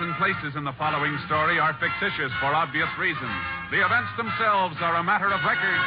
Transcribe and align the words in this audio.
And 0.00 0.14
places 0.16 0.56
in 0.56 0.64
the 0.64 0.72
following 0.78 1.18
story 1.26 1.58
are 1.58 1.74
fictitious 1.74 2.32
for 2.40 2.46
obvious 2.46 2.88
reasons. 2.98 3.42
The 3.70 3.84
events 3.84 4.10
themselves 4.16 4.76
are 4.80 4.96
a 4.96 5.02
matter 5.02 5.26
of 5.26 5.40
record. 5.44 5.80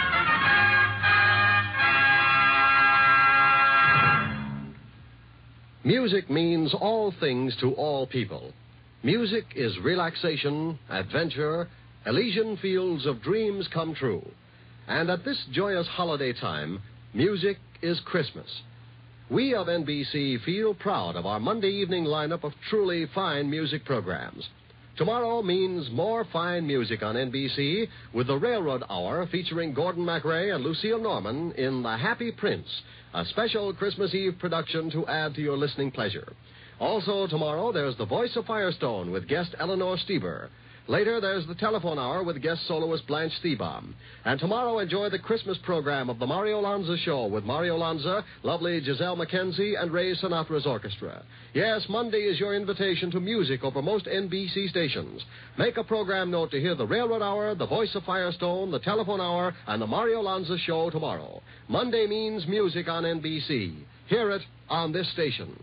Music 5.84 6.30
means 6.30 6.74
all 6.74 7.14
things 7.20 7.56
to 7.62 7.74
all 7.74 8.06
people. 8.06 8.54
Music 9.04 9.46
is 9.56 9.78
relaxation, 9.80 10.78
adventure, 10.90 11.68
Elysian 12.06 12.58
fields 12.58 13.06
of 13.06 13.22
dreams 13.22 13.68
come 13.74 13.96
true. 13.96 14.26
And 14.88 15.10
at 15.10 15.24
this 15.24 15.44
joyous 15.52 15.88
holiday 15.88 16.34
time, 16.34 16.82
music 17.14 17.58
is 17.82 18.00
Christmas. 18.06 18.62
We 19.32 19.56
of 19.56 19.68
NBC 19.68 20.44
feel 20.44 20.74
proud 20.74 21.16
of 21.16 21.26
our 21.26 21.40
Monday 21.40 21.70
evening 21.70 22.04
lineup 22.04 22.44
of 22.44 22.52
truly 22.70 23.06
fine 23.16 23.50
music 23.50 23.86
programs. 23.86 24.46
Tomorrow 24.98 25.42
means 25.42 25.90
more 25.90 26.26
fine 26.34 26.68
music 26.68 27.02
on 27.02 27.16
NBC 27.16 27.88
with 28.14 28.28
the 28.28 28.36
Railroad 28.36 28.84
Hour 28.90 29.26
featuring 29.32 29.74
Gordon 29.74 30.04
MacRae 30.04 30.54
and 30.54 30.62
Lucille 30.62 31.02
Norman 31.02 31.54
in 31.54 31.82
The 31.82 31.96
Happy 31.96 32.34
Prince, 32.34 32.68
a 33.14 33.24
special 33.24 33.74
Christmas 33.74 34.14
Eve 34.14 34.36
production 34.38 34.92
to 34.92 35.08
add 35.08 35.34
to 35.36 35.42
your 35.42 35.56
listening 35.56 35.92
pleasure. 35.92 36.34
Also, 36.82 37.26
tomorrow, 37.26 37.72
there's 37.72 37.96
The 37.96 38.06
Voice 38.06 38.36
of 38.36 38.46
Firestone 38.48 39.12
with 39.12 39.30
guest 39.30 39.56
Eleanor 39.58 39.96
Steber. 39.96 40.50
Later, 40.88 41.22
there's 41.22 41.46
the 41.46 41.56
telephone 41.56 42.00
hour 42.00 42.24
with 42.24 42.42
guest 42.42 42.68
soloist 42.68 43.06
Blanche 43.06 43.34
Thebom. 43.44 43.94
And 44.26 44.40
tomorrow, 44.40 44.80
enjoy 44.80 45.10
the 45.10 45.20
Christmas 45.20 45.58
program 45.60 46.10
of 46.10 46.18
the 46.18 46.26
Mario 46.26 46.60
Lanza 46.60 46.98
Show 46.98 47.28
with 47.28 47.44
Mario 47.44 47.78
Lanza, 47.78 48.26
lovely 48.42 48.82
Gisele 48.82 49.16
MacKenzie, 49.16 49.80
and 49.80 49.92
Ray 49.92 50.16
Sinatra's 50.16 50.66
orchestra. 50.66 51.24
Yes, 51.54 51.86
Monday 51.88 52.22
is 52.22 52.40
your 52.40 52.56
invitation 52.56 53.12
to 53.12 53.20
music 53.20 53.64
over 53.64 53.82
most 53.82 54.06
NBC 54.06 54.70
stations. 54.70 55.24
Make 55.58 55.78
a 55.78 55.84
program 55.84 56.32
note 56.32 56.50
to 56.52 56.60
hear 56.60 56.76
the 56.76 56.88
Railroad 56.88 57.22
Hour, 57.22 57.54
the 57.54 57.68
Voice 57.68 57.94
of 57.94 58.04
Firestone, 58.04 58.72
the 58.72 58.80
telephone 58.80 59.22
hour, 59.22 59.54
and 59.68 59.82
the 59.82 59.88
Mario 59.88 60.22
Lanza 60.22 60.58
Show 60.58 60.90
tomorrow. 60.90 61.42
Monday 61.68 62.08
means 62.08 62.48
music 62.48 62.88
on 62.88 63.04
NBC. 63.04 63.84
Hear 64.08 64.32
it 64.32 64.42
on 64.68 64.92
this 64.92 65.10
station. 65.14 65.56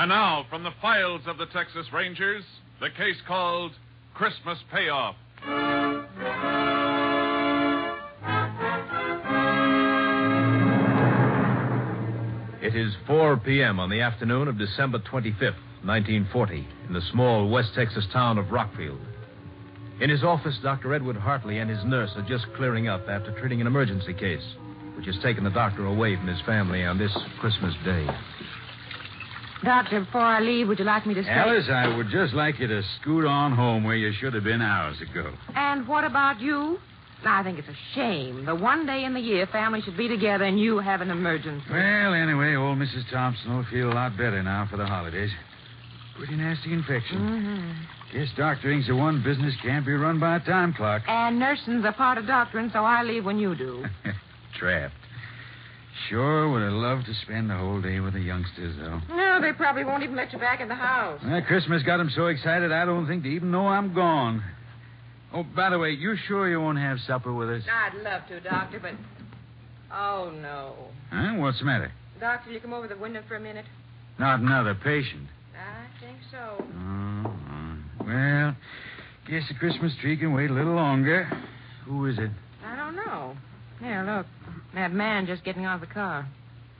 And 0.00 0.08
now, 0.08 0.46
from 0.48 0.64
the 0.64 0.70
files 0.80 1.20
of 1.26 1.36
the 1.36 1.44
Texas 1.44 1.84
Rangers, 1.92 2.42
the 2.80 2.88
case 2.88 3.18
called 3.28 3.72
Christmas 4.14 4.56
Payoff. 4.72 5.14
It 12.62 12.74
is 12.74 12.94
4 13.06 13.36
p.m. 13.44 13.78
on 13.78 13.90
the 13.90 14.00
afternoon 14.00 14.48
of 14.48 14.56
December 14.56 15.00
25th, 15.00 15.60
1940, 15.84 16.66
in 16.88 16.94
the 16.94 17.02
small 17.12 17.50
West 17.50 17.72
Texas 17.74 18.06
town 18.10 18.38
of 18.38 18.46
Rockfield. 18.46 19.04
In 20.00 20.08
his 20.08 20.24
office, 20.24 20.56
Dr. 20.62 20.94
Edward 20.94 21.16
Hartley 21.16 21.58
and 21.58 21.68
his 21.68 21.84
nurse 21.84 22.12
are 22.16 22.26
just 22.26 22.46
clearing 22.56 22.88
up 22.88 23.06
after 23.06 23.38
treating 23.38 23.60
an 23.60 23.66
emergency 23.66 24.14
case, 24.14 24.54
which 24.96 25.04
has 25.04 25.18
taken 25.22 25.44
the 25.44 25.50
doctor 25.50 25.84
away 25.84 26.16
from 26.16 26.26
his 26.26 26.40
family 26.46 26.86
on 26.86 26.96
this 26.96 27.14
Christmas 27.38 27.74
Day. 27.84 28.08
Doctor, 29.62 30.00
before 30.00 30.20
I 30.22 30.40
leave, 30.40 30.68
would 30.68 30.78
you 30.78 30.84
like 30.84 31.06
me 31.06 31.14
to 31.14 31.22
stay? 31.22 31.30
Alice, 31.32 31.68
I 31.70 31.94
would 31.94 32.08
just 32.08 32.32
like 32.32 32.58
you 32.58 32.66
to 32.66 32.82
scoot 33.00 33.26
on 33.26 33.52
home 33.52 33.84
where 33.84 33.96
you 33.96 34.12
should 34.18 34.32
have 34.34 34.44
been 34.44 34.62
hours 34.62 34.96
ago. 35.00 35.32
And 35.54 35.86
what 35.86 36.04
about 36.04 36.40
you? 36.40 36.78
I 37.24 37.42
think 37.42 37.58
it's 37.58 37.68
a 37.68 37.94
shame. 37.94 38.46
The 38.46 38.54
one 38.54 38.86
day 38.86 39.04
in 39.04 39.12
the 39.12 39.20
year 39.20 39.46
families 39.46 39.84
should 39.84 39.96
be 39.96 40.08
together 40.08 40.44
and 40.44 40.58
you 40.58 40.78
have 40.78 41.02
an 41.02 41.10
emergency. 41.10 41.66
Well, 41.70 42.14
anyway, 42.14 42.54
old 42.54 42.78
Mrs. 42.78 43.10
Thompson 43.12 43.56
will 43.56 43.66
feel 43.70 43.92
a 43.92 43.94
lot 43.94 44.16
better 44.16 44.42
now 44.42 44.66
for 44.70 44.78
the 44.78 44.86
holidays. 44.86 45.30
Pretty 46.16 46.36
nasty 46.36 46.72
infection. 46.72 47.18
Mm-hmm. 47.18 48.18
Guess 48.18 48.28
doctoring's 48.36 48.86
the 48.88 48.96
one 48.96 49.22
business 49.22 49.54
can't 49.62 49.84
be 49.86 49.92
run 49.92 50.18
by 50.18 50.36
a 50.36 50.40
time 50.40 50.72
clock. 50.72 51.02
And 51.06 51.38
nursing's 51.38 51.84
a 51.84 51.92
part 51.92 52.18
of 52.18 52.26
doctoring, 52.26 52.70
so 52.72 52.80
I 52.80 53.02
leave 53.02 53.24
when 53.24 53.38
you 53.38 53.54
do. 53.54 53.84
Trapped. 54.58 54.94
Sure 56.08 56.50
would 56.50 56.62
have 56.62 56.72
loved 56.72 57.06
to 57.06 57.14
spend 57.22 57.50
the 57.50 57.56
whole 57.56 57.80
day 57.80 58.00
with 58.00 58.14
the 58.14 58.20
youngsters, 58.20 58.76
though. 58.78 59.00
No, 59.14 59.40
they 59.40 59.52
probably 59.52 59.84
won't 59.84 60.02
even 60.02 60.16
let 60.16 60.32
you 60.32 60.38
back 60.38 60.60
in 60.60 60.68
the 60.68 60.74
house. 60.74 61.20
Well, 61.24 61.42
Christmas 61.42 61.82
got 61.82 61.98
them 61.98 62.10
so 62.14 62.26
excited 62.26 62.72
I 62.72 62.84
don't 62.84 63.06
think 63.06 63.22
they 63.22 63.30
even 63.30 63.50
know 63.50 63.66
I'm 63.68 63.92
gone. 63.94 64.42
Oh, 65.32 65.42
by 65.44 65.70
the 65.70 65.78
way, 65.78 65.90
you 65.90 66.16
sure 66.26 66.48
you 66.48 66.60
won't 66.60 66.78
have 66.78 66.98
supper 67.06 67.32
with 67.32 67.50
us? 67.50 67.62
I'd 67.70 68.02
love 68.02 68.22
to, 68.28 68.40
Doctor, 68.40 68.80
but. 68.80 68.92
Oh, 69.92 70.32
no. 70.40 70.74
Huh? 71.10 71.34
What's 71.34 71.58
the 71.58 71.64
matter? 71.64 71.92
Doctor, 72.18 72.50
you 72.50 72.60
come 72.60 72.72
over 72.72 72.88
the 72.88 72.96
window 72.96 73.22
for 73.28 73.36
a 73.36 73.40
minute? 73.40 73.66
Not 74.18 74.40
another 74.40 74.74
patient. 74.74 75.28
I 75.56 76.04
think 76.04 76.18
so. 76.30 76.64
Oh, 76.78 77.76
well, 78.04 78.56
guess 79.28 79.42
the 79.48 79.54
Christmas 79.58 79.92
tree 80.00 80.16
can 80.16 80.32
wait 80.32 80.50
a 80.50 80.54
little 80.54 80.74
longer. 80.74 81.28
Who 81.84 82.06
is 82.06 82.18
it? 82.18 82.30
I 82.64 82.76
don't 82.76 82.96
know. 82.96 83.36
Here, 83.80 84.02
look. 84.04 84.26
That 84.74 84.92
man 84.92 85.26
just 85.26 85.44
getting 85.44 85.64
out 85.64 85.76
of 85.76 85.80
the 85.80 85.92
car. 85.92 86.28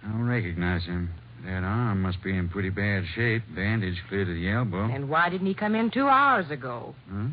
I 0.04 0.08
don't 0.08 0.26
recognize 0.26 0.84
him. 0.84 1.10
That 1.44 1.64
arm 1.64 2.02
must 2.02 2.22
be 2.22 2.36
in 2.36 2.48
pretty 2.48 2.70
bad 2.70 3.04
shape. 3.14 3.42
Bandage 3.54 3.96
clear 4.08 4.24
to 4.24 4.34
the 4.34 4.50
elbow. 4.50 4.84
And 4.84 5.08
why 5.08 5.28
didn't 5.30 5.46
he 5.46 5.54
come 5.54 5.74
in 5.74 5.90
two 5.90 6.06
hours 6.06 6.50
ago? 6.50 6.94
Huh? 7.10 7.28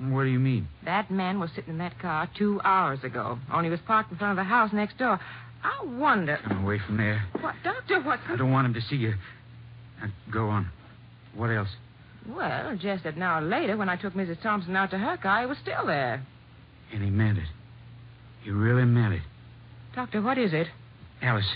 What 0.00 0.24
do 0.24 0.30
you 0.30 0.38
mean? 0.38 0.68
That 0.84 1.10
man 1.10 1.38
was 1.38 1.50
sitting 1.54 1.74
in 1.74 1.78
that 1.78 1.98
car 2.00 2.28
two 2.36 2.60
hours 2.64 3.04
ago. 3.04 3.38
Only 3.52 3.66
he 3.66 3.70
was 3.70 3.80
parked 3.86 4.10
in 4.10 4.18
front 4.18 4.38
of 4.38 4.44
the 4.44 4.48
house 4.48 4.72
next 4.72 4.98
door. 4.98 5.20
I 5.62 5.84
wonder. 5.84 6.38
Come 6.46 6.64
away 6.64 6.80
from 6.84 6.96
there. 6.96 7.24
What, 7.40 7.54
Doctor, 7.62 8.00
what's. 8.02 8.22
I 8.28 8.36
don't 8.36 8.50
want 8.50 8.66
him 8.66 8.74
to 8.74 8.80
see 8.82 8.96
you. 8.96 9.14
Now, 10.00 10.08
go 10.32 10.48
on. 10.48 10.68
What 11.34 11.48
else? 11.48 11.68
Well, 12.28 12.76
just 12.76 13.04
an 13.04 13.22
hour 13.22 13.40
later, 13.42 13.76
when 13.76 13.88
I 13.88 13.96
took 13.96 14.14
Mrs. 14.14 14.42
Thompson 14.42 14.74
out 14.76 14.90
to 14.90 14.98
her 14.98 15.16
car, 15.16 15.42
he 15.42 15.46
was 15.46 15.58
still 15.58 15.86
there. 15.86 16.22
And 16.92 17.02
he 17.02 17.10
meant 17.10 17.38
it. 17.38 17.48
He 18.42 18.50
really 18.50 18.84
meant 18.84 19.14
it. 19.14 19.22
Doctor, 19.94 20.20
what 20.22 20.38
is 20.38 20.52
it? 20.52 20.66
Alice, 21.22 21.46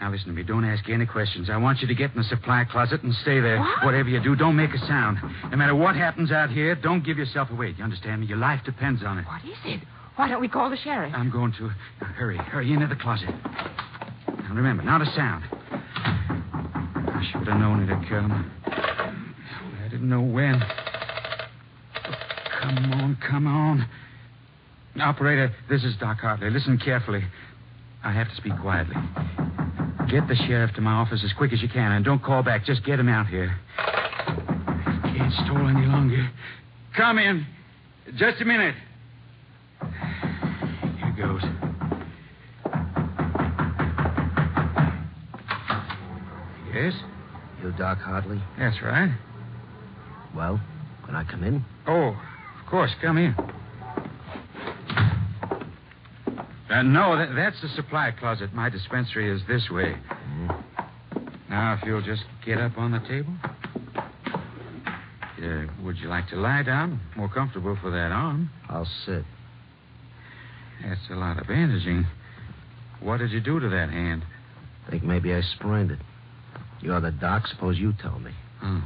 now 0.00 0.10
listen 0.10 0.28
to 0.28 0.32
me. 0.32 0.42
Don't 0.42 0.64
ask 0.64 0.88
any 0.88 1.06
questions. 1.06 1.50
I 1.50 1.56
want 1.56 1.80
you 1.80 1.88
to 1.88 1.94
get 1.94 2.12
in 2.12 2.16
the 2.18 2.24
supply 2.24 2.64
closet 2.64 3.02
and 3.02 3.12
stay 3.16 3.40
there. 3.40 3.58
What? 3.58 3.84
Whatever 3.84 4.08
you 4.08 4.22
do, 4.22 4.36
don't 4.36 4.56
make 4.56 4.70
a 4.72 4.78
sound. 4.86 5.18
No 5.50 5.56
matter 5.56 5.74
what 5.74 5.96
happens 5.96 6.30
out 6.30 6.50
here, 6.50 6.74
don't 6.74 7.04
give 7.04 7.18
yourself 7.18 7.50
away. 7.50 7.74
You 7.76 7.84
understand 7.84 8.20
me? 8.20 8.26
Your 8.28 8.38
life 8.38 8.60
depends 8.64 9.02
on 9.04 9.18
it. 9.18 9.26
What 9.26 9.44
is 9.44 9.58
it? 9.64 9.80
Why 10.16 10.28
don't 10.28 10.40
we 10.40 10.48
call 10.48 10.70
the 10.70 10.76
sheriff? 10.76 11.12
I'm 11.16 11.30
going 11.30 11.52
to. 11.58 11.70
Now, 12.00 12.06
hurry, 12.06 12.36
hurry 12.36 12.72
into 12.72 12.86
the 12.86 12.96
closet. 12.96 13.30
Now, 13.30 14.54
remember, 14.54 14.82
not 14.82 15.02
a 15.02 15.06
sound. 15.16 15.44
I 15.52 17.28
should 17.30 17.46
have 17.48 17.58
known 17.58 17.82
it'd 17.82 18.08
come. 18.08 18.50
I 18.66 19.88
didn't 19.90 20.08
know 20.08 20.22
when. 20.22 20.62
Oh, 20.62 22.14
come 22.60 22.92
on, 22.92 23.18
come 23.28 23.46
on. 23.46 23.88
Operator, 25.00 25.52
this 25.68 25.84
is 25.84 25.94
Doc 25.96 26.18
Hartley. 26.18 26.50
Listen 26.50 26.78
carefully. 26.78 27.22
I 28.02 28.12
have 28.12 28.28
to 28.28 28.36
speak 28.36 28.52
quietly. 28.60 28.96
Get 30.10 30.26
the 30.26 30.34
sheriff 30.46 30.74
to 30.74 30.80
my 30.80 30.92
office 30.92 31.22
as 31.24 31.32
quick 31.34 31.52
as 31.52 31.62
you 31.62 31.68
can, 31.68 31.92
and 31.92 32.04
don't 32.04 32.22
call 32.22 32.42
back. 32.42 32.64
Just 32.64 32.84
get 32.84 32.98
him 32.98 33.08
out 33.08 33.26
here. 33.26 33.56
Can't 33.76 35.32
stall 35.32 35.68
any 35.68 35.86
longer. 35.86 36.30
Come 36.96 37.18
in. 37.18 37.46
Just 38.16 38.40
a 38.40 38.44
minute. 38.44 38.74
Here 39.80 41.12
he 41.14 41.22
goes. 41.22 41.42
Yes? 46.74 46.94
You 47.62 47.72
Doc 47.78 47.98
Hartley? 47.98 48.40
That's 48.58 48.80
right. 48.82 49.14
Well, 50.34 50.60
can 51.06 51.14
I 51.14 51.24
come 51.24 51.44
in? 51.44 51.64
Oh, 51.86 52.08
of 52.08 52.70
course. 52.70 52.90
Come 53.02 53.18
in. 53.18 53.34
Uh, 56.70 56.82
no, 56.82 57.16
that, 57.16 57.34
that's 57.34 57.60
the 57.62 57.68
supply 57.70 58.12
closet. 58.12 58.54
My 58.54 58.70
dispensary 58.70 59.28
is 59.30 59.42
this 59.48 59.68
way. 59.70 59.96
Now, 61.48 61.74
if 61.74 61.84
you'll 61.84 62.02
just 62.02 62.22
get 62.46 62.58
up 62.58 62.78
on 62.78 62.92
the 62.92 63.00
table. 63.00 63.34
Uh, 65.42 65.66
would 65.82 65.96
you 65.98 66.08
like 66.08 66.28
to 66.28 66.36
lie 66.36 66.62
down? 66.62 67.00
More 67.16 67.28
comfortable 67.28 67.76
for 67.80 67.90
that 67.90 68.12
arm. 68.12 68.50
I'll 68.68 68.88
sit. 69.04 69.24
That's 70.86 71.00
a 71.10 71.14
lot 71.14 71.40
of 71.40 71.48
bandaging. 71.48 72.06
What 73.00 73.18
did 73.18 73.32
you 73.32 73.40
do 73.40 73.58
to 73.58 73.68
that 73.68 73.90
hand? 73.90 74.22
I 74.86 74.90
Think 74.90 75.02
maybe 75.02 75.32
I 75.34 75.40
sprained 75.40 75.90
it. 75.90 75.98
You're 76.80 77.00
the 77.00 77.10
doc. 77.10 77.46
Suppose 77.48 77.78
you 77.78 77.94
tell 78.00 78.18
me. 78.20 78.32
Hmm. 78.60 78.80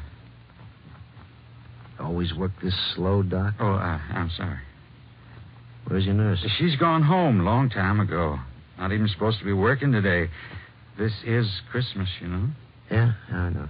Always 2.00 2.34
work 2.34 2.52
this 2.62 2.74
slow, 2.94 3.22
Doc? 3.22 3.54
Oh, 3.60 3.72
uh, 3.72 3.98
I'm 4.12 4.30
sorry. 4.36 4.58
Where's 5.86 6.06
your 6.06 6.14
nurse? 6.14 6.44
She's 6.58 6.76
gone 6.76 7.02
home 7.02 7.40
a 7.40 7.44
long 7.44 7.68
time 7.70 8.00
ago. 8.00 8.38
Not 8.78 8.92
even 8.92 9.08
supposed 9.08 9.38
to 9.38 9.44
be 9.44 9.52
working 9.52 9.92
today. 9.92 10.30
This 10.98 11.12
is 11.26 11.46
Christmas, 11.70 12.08
you 12.20 12.28
know. 12.28 12.48
Yeah, 12.90 13.12
I 13.30 13.50
know. 13.50 13.68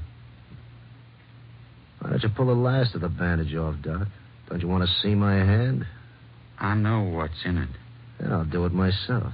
Why 2.00 2.11
don't 2.11 2.22
you 2.22 2.28
pull 2.28 2.46
the 2.46 2.52
last 2.52 2.94
of 2.94 3.00
the 3.00 3.08
bandage 3.08 3.55
off, 3.55 3.76
Doc? 3.82 4.08
Don't 4.49 4.61
you 4.61 4.69
want 4.69 4.84
to 4.84 4.94
see 5.02 5.14
my 5.14 5.34
hand? 5.34 5.87
I 6.58 6.75
know 6.75 7.02
what's 7.02 7.44
in 7.44 7.58
it. 7.58 7.69
Then 8.20 8.32
I'll 8.32 8.44
do 8.44 8.64
it 8.66 8.72
myself. 8.72 9.32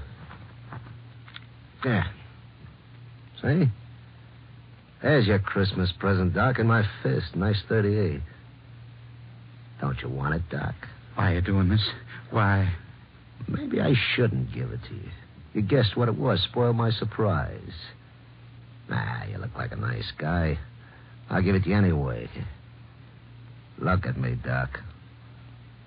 Yeah. 1.85 2.05
See? 3.43 3.69
There's 5.03 5.27
your 5.27 5.39
Christmas 5.39 5.91
present, 5.99 6.35
Doc, 6.35 6.59
in 6.59 6.67
my 6.67 6.85
fist. 7.03 7.35
Nice 7.35 7.61
38. 7.69 8.21
Don't 9.81 10.01
you 10.03 10.09
want 10.09 10.35
it, 10.35 10.43
Doc? 10.51 10.75
Why 11.15 11.33
are 11.33 11.35
you 11.37 11.41
doing 11.41 11.69
this? 11.69 11.87
Why? 12.31 12.73
Maybe 13.49 13.81
I 13.81 13.95
shouldn't 14.15 14.53
give 14.55 14.71
it 14.71 14.81
to 14.89 14.95
you. 14.95 15.11
You 15.55 15.63
guessed 15.63 15.97
what 15.97 16.09
it 16.09 16.17
was. 16.17 16.41
Spoiled 16.51 16.77
my 16.77 16.91
surprise. 16.91 17.73
Nah, 18.89 19.25
you 19.25 19.39
look 19.39 19.55
like 19.57 19.73
a 19.73 19.77
nice 19.77 20.13
guy. 20.19 20.59
I'll 21.29 21.43
give 21.43 21.55
it 21.55 21.65
to 21.65 21.71
you 21.71 21.77
anyway. 21.77 22.29
Look 23.79 24.07
at 24.07 24.17
me, 24.17 24.37
Doc. 24.45 24.79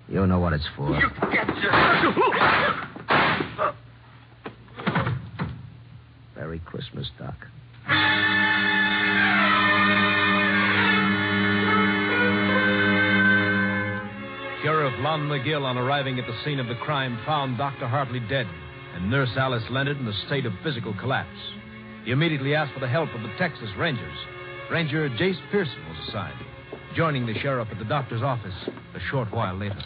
You 0.08 0.26
know 0.28 0.40
what 0.40 0.54
it's 0.54 0.68
for. 0.76 0.90
You 0.90 1.10
get 1.32 1.48
your... 1.58 1.72
Merry 6.36 6.60
Christmas, 6.66 7.10
Doc. 7.18 7.36
Lon 15.04 15.28
McGill, 15.28 15.66
on 15.66 15.78
arriving 15.78 16.18
at 16.18 16.26
the 16.26 16.44
scene 16.46 16.62
of 16.62 16.68
the 16.68 16.76
crime, 16.76 17.20
found 17.26 17.58
Dr. 17.58 17.90
Hartley 17.90 18.22
dead 18.22 18.48
and 18.96 19.12
Nurse 19.12 19.32
Alice 19.36 19.66
Leonard 19.70 19.98
in 19.98 20.08
a 20.08 20.26
state 20.28 20.46
of 20.46 20.54
physical 20.64 20.94
collapse. 20.94 21.28
He 22.06 22.12
immediately 22.12 22.56
asked 22.56 22.74
for 22.74 22.80
the 22.80 22.88
help 22.88 23.10
of 23.14 23.22
the 23.22 23.34
Texas 23.38 23.68
Rangers. 23.78 24.18
Ranger 24.72 25.10
Jace 25.10 25.42
Pearson 25.52 25.90
was 25.90 26.08
assigned, 26.08 26.40
joining 26.96 27.26
the 27.26 27.38
sheriff 27.40 27.68
at 27.70 27.80
the 27.80 27.84
doctor's 27.84 28.22
office 28.22 28.54
a 28.96 29.00
short 29.12 29.30
while 29.34 29.58
later. 29.58 29.84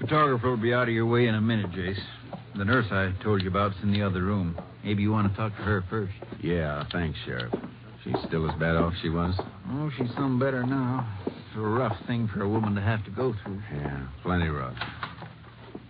Photographer 0.00 0.50
will 0.50 0.58
be 0.58 0.74
out 0.74 0.88
of 0.88 0.94
your 0.94 1.06
way 1.06 1.26
in 1.26 1.34
a 1.34 1.40
minute, 1.40 1.70
Jace. 1.70 1.96
The 2.56 2.64
nurse 2.66 2.86
I 2.90 3.14
told 3.24 3.40
you 3.40 3.48
about's 3.48 3.76
in 3.82 3.90
the 3.90 4.02
other 4.02 4.22
room. 4.22 4.54
Maybe 4.84 5.02
you 5.02 5.12
want 5.12 5.30
to 5.30 5.36
talk 5.36 5.56
to 5.56 5.62
her 5.62 5.82
first. 5.88 6.12
Yeah, 6.42 6.84
thanks, 6.92 7.18
Sheriff. 7.24 7.54
She's 8.04 8.16
still 8.28 8.50
as 8.50 8.54
bad 8.60 8.76
off 8.76 8.92
as 8.92 8.98
she 9.00 9.08
was? 9.08 9.34
Oh, 9.70 9.90
she's 9.96 10.12
some 10.14 10.38
better 10.38 10.62
now. 10.62 11.08
It's 11.56 11.62
a 11.64 11.68
rough 11.68 11.96
thing 12.06 12.28
for 12.28 12.42
a 12.42 12.48
woman 12.48 12.74
to 12.74 12.82
have 12.82 13.02
to 13.06 13.10
go 13.10 13.34
through. 13.42 13.62
Yeah, 13.72 14.06
plenty 14.22 14.48
rough. 14.48 14.76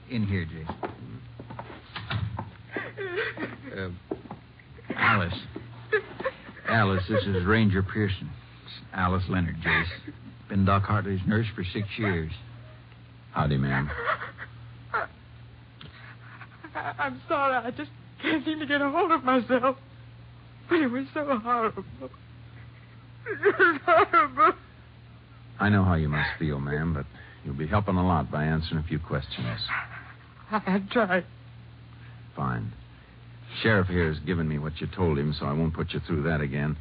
In 0.08 0.24
here, 0.24 0.46
Jace. 0.46 0.72
Uh, 3.76 3.90
Alice. 4.94 5.34
Alice, 6.68 7.02
this 7.08 7.24
is 7.24 7.44
Ranger 7.44 7.82
Pearson. 7.82 8.30
It's 8.64 8.74
Alice 8.94 9.24
Leonard, 9.28 9.56
Jace. 9.56 9.88
Been 10.48 10.64
Doc 10.64 10.84
Hartley's 10.84 11.18
nurse 11.26 11.48
for 11.56 11.64
six 11.64 11.88
years. 11.98 12.30
Howdy, 13.32 13.56
ma'am. 13.56 13.90
I, 16.76 16.92
I'm 16.96 17.20
sorry. 17.26 17.56
I 17.56 17.72
just 17.72 17.90
can't 18.22 18.44
seem 18.44 18.60
to 18.60 18.66
get 18.66 18.82
a 18.82 18.88
hold 18.88 19.10
of 19.10 19.24
myself. 19.24 19.76
But 20.68 20.76
it 20.76 20.86
was 20.86 21.06
so 21.12 21.40
horrible. 21.42 21.82
It 23.26 23.40
was 23.58 23.80
horrible. 23.84 24.52
I 25.58 25.68
know 25.68 25.84
how 25.84 25.94
you 25.94 26.08
must 26.08 26.30
feel, 26.38 26.60
ma'am, 26.60 26.94
but 26.94 27.06
you'll 27.44 27.54
be 27.54 27.66
helping 27.66 27.96
a 27.96 28.06
lot 28.06 28.30
by 28.30 28.44
answering 28.44 28.78
a 28.78 28.86
few 28.86 28.98
questions. 28.98 29.60
I, 30.50 30.56
I 30.66 30.82
tried. 30.90 31.24
Fine. 32.34 32.72
Sheriff 33.62 33.88
here 33.88 34.12
has 34.12 34.18
given 34.20 34.46
me 34.48 34.58
what 34.58 34.80
you 34.80 34.86
told 34.86 35.18
him, 35.18 35.34
so 35.38 35.46
I 35.46 35.52
won't 35.52 35.74
put 35.74 35.92
you 35.92 36.00
through 36.06 36.24
that 36.24 36.40
again. 36.40 36.76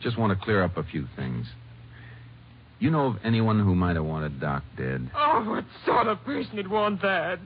Just 0.00 0.18
want 0.18 0.38
to 0.38 0.44
clear 0.44 0.62
up 0.62 0.76
a 0.76 0.84
few 0.84 1.08
things. 1.16 1.46
You 2.78 2.90
know 2.90 3.06
of 3.06 3.16
anyone 3.24 3.60
who 3.60 3.74
might 3.74 3.96
have 3.96 4.04
wanted 4.04 4.40
Doc 4.40 4.62
dead? 4.76 5.10
Oh, 5.16 5.44
what 5.48 5.64
sort 5.86 6.06
of 6.08 6.22
person 6.24 6.56
would 6.56 6.70
want 6.70 7.02
that? 7.02 7.38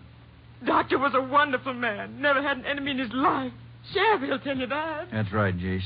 Doctor 0.64 0.98
was 0.98 1.12
a 1.14 1.20
wonderful 1.20 1.74
man. 1.74 2.20
Never 2.20 2.42
had 2.42 2.58
an 2.58 2.66
enemy 2.66 2.92
in 2.92 2.98
his 2.98 3.12
life. 3.12 3.52
Sheriff, 3.92 4.22
he'll 4.22 4.38
tell 4.38 4.56
you 4.56 4.66
that. 4.66 5.08
That's 5.12 5.32
right, 5.32 5.56
Jace. 5.56 5.82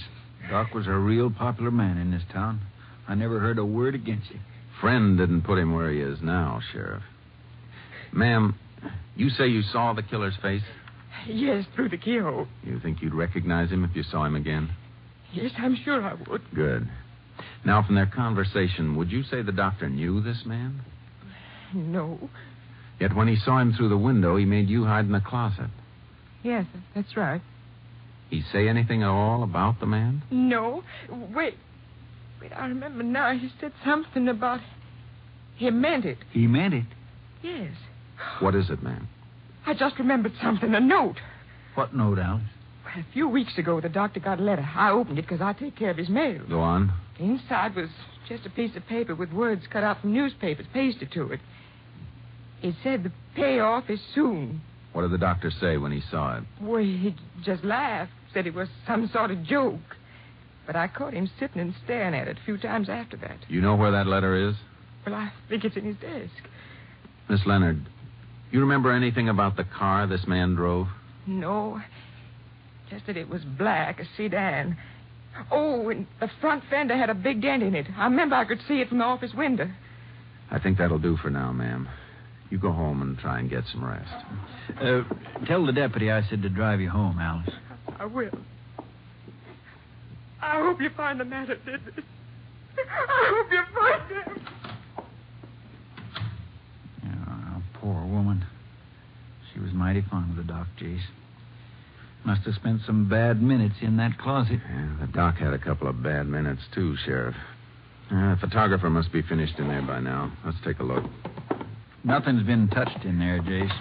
Doc 0.48 0.72
was 0.72 0.86
a 0.86 0.92
real 0.94 1.30
popular 1.30 1.70
man 1.70 1.98
in 1.98 2.10
this 2.10 2.22
town. 2.32 2.60
I 3.08 3.14
never 3.14 3.40
heard 3.40 3.58
a 3.58 3.64
word 3.64 3.94
against 3.94 4.28
him. 4.28 4.40
Friend 4.80 5.18
didn't 5.18 5.42
put 5.42 5.58
him 5.58 5.74
where 5.74 5.90
he 5.90 6.00
is 6.00 6.18
now, 6.22 6.60
Sheriff. 6.72 7.02
Ma'am, 8.12 8.58
you 9.14 9.28
say 9.30 9.46
you 9.46 9.62
saw 9.62 9.92
the 9.92 10.02
killer's 10.02 10.36
face? 10.40 10.62
Yes, 11.26 11.66
through 11.74 11.90
the 11.90 11.98
keyhole. 11.98 12.48
You 12.64 12.80
think 12.80 13.02
you'd 13.02 13.14
recognize 13.14 13.70
him 13.70 13.84
if 13.84 13.94
you 13.94 14.02
saw 14.02 14.24
him 14.24 14.34
again? 14.34 14.70
Yes, 15.32 15.52
I'm 15.58 15.76
sure 15.84 16.02
I 16.02 16.14
would. 16.28 16.42
Good. 16.54 16.88
Now, 17.64 17.82
from 17.82 17.94
their 17.94 18.06
conversation, 18.06 18.96
would 18.96 19.12
you 19.12 19.22
say 19.22 19.42
the 19.42 19.52
doctor 19.52 19.88
knew 19.88 20.20
this 20.22 20.44
man? 20.46 20.80
No. 21.74 22.30
Yet 22.98 23.14
when 23.14 23.28
he 23.28 23.36
saw 23.36 23.58
him 23.58 23.72
through 23.72 23.90
the 23.90 23.98
window, 23.98 24.36
he 24.36 24.44
made 24.44 24.68
you 24.68 24.84
hide 24.84 25.04
in 25.04 25.12
the 25.12 25.20
closet. 25.20 25.70
Yes, 26.42 26.64
that's 26.94 27.16
right. 27.16 27.42
He 28.30 28.42
say 28.52 28.68
anything 28.68 29.02
at 29.02 29.08
all 29.08 29.42
about 29.42 29.80
the 29.80 29.86
man? 29.86 30.22
No. 30.30 30.84
Wait. 31.10 31.54
Wait, 32.40 32.52
I 32.52 32.66
remember 32.66 33.02
now. 33.02 33.32
He 33.36 33.50
said 33.60 33.72
something 33.84 34.28
about. 34.28 34.60
He 35.60 35.70
meant 35.70 36.06
it. 36.06 36.16
He 36.32 36.46
meant 36.46 36.72
it. 36.72 36.84
Yes. 37.42 37.72
What 38.40 38.54
is 38.54 38.70
it, 38.70 38.82
ma'am? 38.82 39.08
I 39.66 39.74
just 39.74 39.98
remembered 39.98 40.32
something. 40.42 40.74
A 40.74 40.80
note. 40.80 41.16
What 41.74 41.94
note, 41.94 42.18
Alice? 42.18 42.42
Well, 42.84 42.94
A 43.04 43.12
few 43.12 43.28
weeks 43.28 43.58
ago, 43.58 43.78
the 43.78 43.90
doctor 43.90 44.20
got 44.20 44.40
a 44.40 44.42
letter. 44.42 44.66
I 44.74 44.90
opened 44.90 45.18
it 45.18 45.22
because 45.28 45.42
I 45.42 45.52
take 45.52 45.76
care 45.76 45.90
of 45.90 45.98
his 45.98 46.08
mail. 46.08 46.40
Go 46.48 46.60
on. 46.60 46.92
Inside 47.18 47.76
was 47.76 47.90
just 48.26 48.46
a 48.46 48.50
piece 48.50 48.74
of 48.74 48.86
paper 48.86 49.14
with 49.14 49.32
words 49.32 49.62
cut 49.70 49.84
out 49.84 50.00
from 50.00 50.14
newspapers 50.14 50.64
pasted 50.72 51.12
to 51.12 51.30
it. 51.32 51.40
It 52.62 52.74
said 52.82 53.02
the 53.02 53.12
payoff 53.34 53.90
is 53.90 54.00
soon. 54.14 54.62
What 54.94 55.02
did 55.02 55.10
the 55.10 55.18
doctor 55.18 55.50
say 55.50 55.76
when 55.76 55.92
he 55.92 56.00
saw 56.10 56.38
it? 56.38 56.44
Well, 56.60 56.82
he 56.82 57.14
just 57.44 57.64
laughed, 57.64 58.12
said 58.32 58.46
it 58.46 58.54
was 58.54 58.68
some 58.86 59.10
sort 59.12 59.30
of 59.30 59.42
joke. 59.44 59.78
But 60.66 60.74
I 60.74 60.88
caught 60.88 61.12
him 61.12 61.28
sitting 61.38 61.60
and 61.60 61.74
staring 61.84 62.14
at 62.14 62.28
it 62.28 62.38
a 62.38 62.44
few 62.46 62.56
times 62.56 62.88
after 62.88 63.18
that. 63.18 63.36
You 63.48 63.60
know 63.60 63.76
where 63.76 63.90
that 63.92 64.06
letter 64.06 64.48
is? 64.48 64.54
Well, 65.04 65.14
I 65.14 65.32
think 65.48 65.64
it's 65.64 65.76
in 65.76 65.84
his 65.84 65.96
desk. 65.96 66.32
Miss 67.28 67.40
Leonard, 67.46 67.86
you 68.50 68.60
remember 68.60 68.92
anything 68.92 69.28
about 69.28 69.56
the 69.56 69.64
car 69.64 70.06
this 70.06 70.26
man 70.26 70.54
drove? 70.54 70.88
No, 71.26 71.80
just 72.90 73.06
that 73.06 73.16
it 73.16 73.28
was 73.28 73.42
black, 73.44 74.00
a 74.00 74.04
sedan. 74.16 74.76
Oh, 75.50 75.88
and 75.88 76.06
the 76.18 76.28
front 76.40 76.64
fender 76.68 76.96
had 76.96 77.08
a 77.08 77.14
big 77.14 77.40
dent 77.40 77.62
in 77.62 77.74
it. 77.74 77.86
I 77.96 78.04
remember 78.04 78.34
I 78.34 78.44
could 78.44 78.60
see 78.66 78.80
it 78.80 78.88
from 78.88 78.98
the 78.98 79.04
office 79.04 79.32
window. 79.32 79.70
I 80.50 80.58
think 80.58 80.78
that'll 80.78 80.98
do 80.98 81.16
for 81.16 81.30
now, 81.30 81.52
ma'am. 81.52 81.88
You 82.50 82.58
go 82.58 82.72
home 82.72 83.00
and 83.00 83.16
try 83.16 83.38
and 83.38 83.48
get 83.48 83.62
some 83.70 83.84
rest. 83.84 84.12
Uh, 84.80 85.02
tell 85.46 85.64
the 85.64 85.72
deputy 85.72 86.10
I 86.10 86.28
said 86.28 86.42
to 86.42 86.48
drive 86.48 86.80
you 86.80 86.90
home, 86.90 87.20
Alice. 87.20 87.54
I 87.98 88.06
will. 88.06 88.30
I 90.42 90.60
hope 90.60 90.80
you 90.80 90.90
find 90.96 91.20
the 91.20 91.24
man 91.24 91.46
that 91.46 91.64
did 91.64 91.80
this. 91.84 92.04
I 92.76 93.32
hope 93.34 93.52
you 93.52 93.62
find 93.78 94.10
him. 94.10 94.46
Yeah, 97.04 97.60
poor 97.80 97.99
woman. 98.10 98.44
She 99.52 99.60
was 99.60 99.72
mighty 99.72 100.02
fond 100.10 100.30
of 100.30 100.36
the 100.36 100.52
doc, 100.52 100.66
Jace. 100.80 101.00
Must 102.24 102.42
have 102.42 102.54
spent 102.54 102.82
some 102.86 103.08
bad 103.08 103.42
minutes 103.42 103.76
in 103.80 103.96
that 103.96 104.18
closet. 104.18 104.60
Yeah, 104.68 104.96
the 105.00 105.06
doc 105.06 105.36
had 105.36 105.54
a 105.54 105.58
couple 105.58 105.88
of 105.88 106.02
bad 106.02 106.28
minutes, 106.28 106.62
too, 106.74 106.96
Sheriff. 107.04 107.34
Uh, 108.10 108.34
the 108.34 108.38
photographer 108.40 108.90
must 108.90 109.12
be 109.12 109.22
finished 109.22 109.58
in 109.58 109.68
there 109.68 109.82
by 109.82 110.00
now. 110.00 110.32
Let's 110.44 110.58
take 110.64 110.80
a 110.80 110.82
look. 110.82 111.04
Nothing's 112.04 112.42
been 112.42 112.68
touched 112.68 113.04
in 113.04 113.18
there, 113.18 113.40
Jace. 113.40 113.72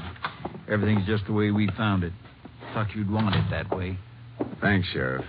Everything's 0.69 1.05
just 1.05 1.25
the 1.25 1.33
way 1.33 1.51
we 1.51 1.67
found 1.75 2.03
it. 2.03 2.13
Thought 2.73 2.95
you'd 2.95 3.11
want 3.11 3.35
it 3.35 3.45
that 3.49 3.75
way. 3.75 3.97
Thanks, 4.61 4.87
Sheriff. 4.93 5.25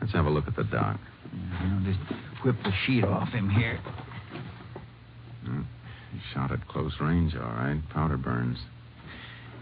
Let's 0.00 0.12
have 0.12 0.26
a 0.26 0.30
look 0.30 0.48
at 0.48 0.56
the 0.56 0.64
doc. 0.64 0.98
I'll 1.60 1.84
just 1.84 1.98
whip 2.44 2.56
the 2.64 2.72
sheet 2.86 3.04
off 3.04 3.28
him 3.28 3.50
here. 3.50 3.78
Hmm. 6.14 6.34
Shot 6.34 6.52
at 6.52 6.66
close 6.68 6.94
range, 7.00 7.34
all 7.34 7.42
right. 7.42 7.80
Powder 7.90 8.16
burns. 8.16 8.58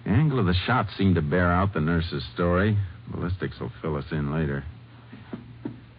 The 0.05 0.11
angle 0.11 0.41
of 0.41 0.47
the 0.47 0.55
shot 0.67 0.87
seemed 0.97 1.15
to 1.15 1.23
bear 1.23 1.53
out 1.53 1.75
the 1.75 1.81
nurse's 1.81 2.25
story. 2.35 2.77
Ballistics 3.09 3.59
will 3.61 3.73
fill 3.81 3.97
us 3.97 4.05
in 4.11 4.33
later. 4.33 4.65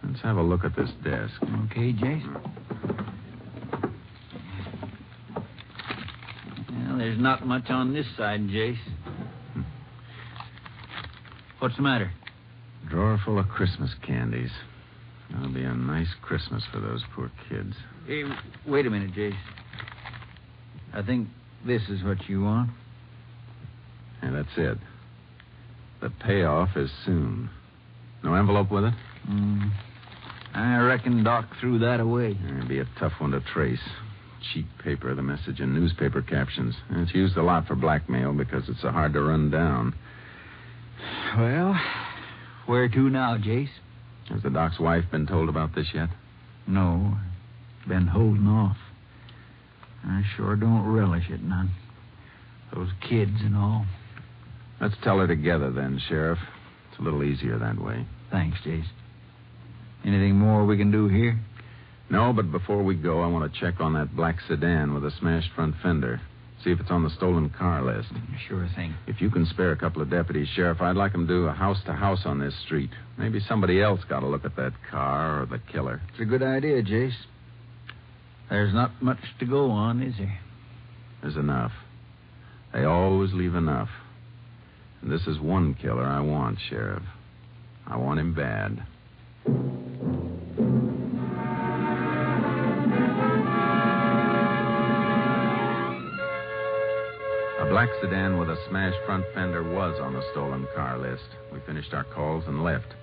Let's 0.02 0.20
have 0.22 0.36
a 0.36 0.42
look 0.42 0.64
at 0.64 0.76
this 0.76 0.90
desk. 1.02 1.34
Okay, 1.66 1.92
Jason. 1.92 2.36
Well, 6.68 6.98
there's 6.98 7.18
not 7.18 7.46
much 7.46 7.70
on 7.70 7.94
this 7.94 8.06
side, 8.16 8.40
Jace. 8.42 8.76
What's 11.58 11.76
the 11.76 11.82
matter? 11.82 12.12
Drawer 12.90 13.18
full 13.24 13.38
of 13.38 13.48
Christmas 13.48 13.90
candies. 14.06 14.50
That'll 15.30 15.52
be 15.52 15.64
a 15.64 15.74
nice 15.74 16.14
Christmas 16.20 16.62
for 16.70 16.80
those 16.80 17.02
poor 17.14 17.30
kids. 17.48 17.74
Hey, 18.06 18.24
wait 18.66 18.86
a 18.86 18.90
minute, 18.90 19.14
Jace. 19.14 19.34
I 20.94 21.02
think 21.02 21.28
this 21.66 21.82
is 21.88 22.04
what 22.04 22.28
you 22.28 22.42
want. 22.42 22.70
And 24.22 24.34
that's 24.34 24.56
it. 24.56 24.78
The 26.00 26.10
payoff 26.10 26.76
is 26.76 26.90
soon. 27.04 27.50
No 28.22 28.34
envelope 28.34 28.70
with 28.70 28.84
it? 28.84 28.94
Mm. 29.28 29.72
I 30.54 30.78
reckon 30.78 31.24
Doc 31.24 31.46
threw 31.60 31.80
that 31.80 31.98
away. 31.98 32.38
It'd 32.48 32.68
be 32.68 32.78
a 32.78 32.88
tough 32.98 33.12
one 33.18 33.32
to 33.32 33.40
trace. 33.40 33.80
Cheap 34.52 34.66
paper, 34.82 35.14
the 35.14 35.22
message 35.22 35.58
in 35.60 35.74
newspaper 35.74 36.22
captions. 36.22 36.76
And 36.90 37.00
it's 37.00 37.14
used 37.14 37.36
a 37.36 37.42
lot 37.42 37.66
for 37.66 37.74
blackmail 37.74 38.32
because 38.32 38.68
it's 38.68 38.80
so 38.82 38.90
hard 38.90 39.14
to 39.14 39.20
run 39.20 39.50
down. 39.50 39.94
Well, 41.36 41.78
where 42.66 42.88
to 42.88 43.10
now, 43.10 43.36
Jace? 43.36 43.68
Has 44.28 44.42
the 44.42 44.50
doc's 44.50 44.78
wife 44.78 45.04
been 45.10 45.26
told 45.26 45.48
about 45.48 45.74
this 45.74 45.88
yet? 45.92 46.08
No. 46.66 47.16
Been 47.88 48.06
holding 48.06 48.46
off. 48.46 48.76
I 50.06 50.22
sure 50.36 50.56
don't 50.56 50.86
relish 50.92 51.30
it 51.30 51.42
none. 51.42 51.70
Those 52.74 52.88
kids 53.08 53.36
and 53.40 53.56
all. 53.56 53.86
Let's 54.80 54.96
tell 55.02 55.18
her 55.18 55.26
together 55.26 55.70
then, 55.70 56.00
Sheriff. 56.08 56.38
It's 56.90 57.00
a 57.00 57.02
little 57.02 57.22
easier 57.22 57.58
that 57.58 57.78
way. 57.78 58.06
Thanks, 58.30 58.58
Jace. 58.64 58.84
Anything 60.04 60.36
more 60.36 60.66
we 60.66 60.76
can 60.76 60.90
do 60.90 61.08
here? 61.08 61.38
No, 62.10 62.32
but 62.32 62.52
before 62.52 62.82
we 62.82 62.94
go, 62.94 63.22
I 63.22 63.26
want 63.28 63.50
to 63.50 63.60
check 63.60 63.80
on 63.80 63.94
that 63.94 64.14
black 64.14 64.36
sedan 64.46 64.92
with 64.92 65.04
a 65.04 65.10
smashed 65.18 65.50
front 65.54 65.74
fender. 65.82 66.20
See 66.62 66.70
if 66.70 66.80
it's 66.80 66.90
on 66.90 67.02
the 67.02 67.10
stolen 67.10 67.50
car 67.50 67.82
list. 67.82 68.08
Sure 68.48 68.68
thing. 68.74 68.94
If 69.06 69.20
you 69.20 69.30
can 69.30 69.46
spare 69.46 69.72
a 69.72 69.76
couple 69.76 70.02
of 70.02 70.10
deputies, 70.10 70.48
Sheriff, 70.54 70.80
I'd 70.80 70.96
like 70.96 71.12
them 71.12 71.26
to 71.26 71.32
do 71.32 71.44
a 71.46 71.52
house 71.52 71.78
to 71.86 71.92
house 71.92 72.22
on 72.24 72.38
this 72.38 72.54
street. 72.64 72.90
Maybe 73.18 73.40
somebody 73.48 73.82
else 73.82 74.00
got 74.08 74.22
a 74.22 74.26
look 74.26 74.44
at 74.44 74.56
that 74.56 74.72
car 74.90 75.42
or 75.42 75.46
the 75.46 75.58
killer. 75.72 76.00
It's 76.10 76.20
a 76.20 76.24
good 76.24 76.42
idea, 76.42 76.82
Jace. 76.82 77.14
There's 78.54 78.72
not 78.72 79.02
much 79.02 79.18
to 79.40 79.46
go 79.46 79.72
on, 79.72 80.00
is 80.00 80.14
there? 80.16 80.38
There's 81.20 81.34
enough. 81.34 81.72
They 82.72 82.84
always 82.84 83.32
leave 83.32 83.56
enough. 83.56 83.88
And 85.02 85.10
this 85.10 85.26
is 85.26 85.40
one 85.40 85.74
killer 85.74 86.04
I 86.04 86.20
want, 86.20 86.60
Sheriff. 86.70 87.02
I 87.84 87.96
want 87.96 88.20
him 88.20 88.32
bad. 88.32 88.86
A 97.58 97.68
black 97.68 97.88
sedan 98.00 98.38
with 98.38 98.50
a 98.50 98.56
smashed 98.68 99.04
front 99.04 99.24
fender 99.34 99.64
was 99.64 99.98
on 100.00 100.12
the 100.12 100.22
stolen 100.30 100.68
car 100.76 100.96
list. 100.96 101.26
We 101.52 101.58
finished 101.66 101.92
our 101.92 102.04
calls 102.04 102.44
and 102.46 102.62
left. 102.62 102.94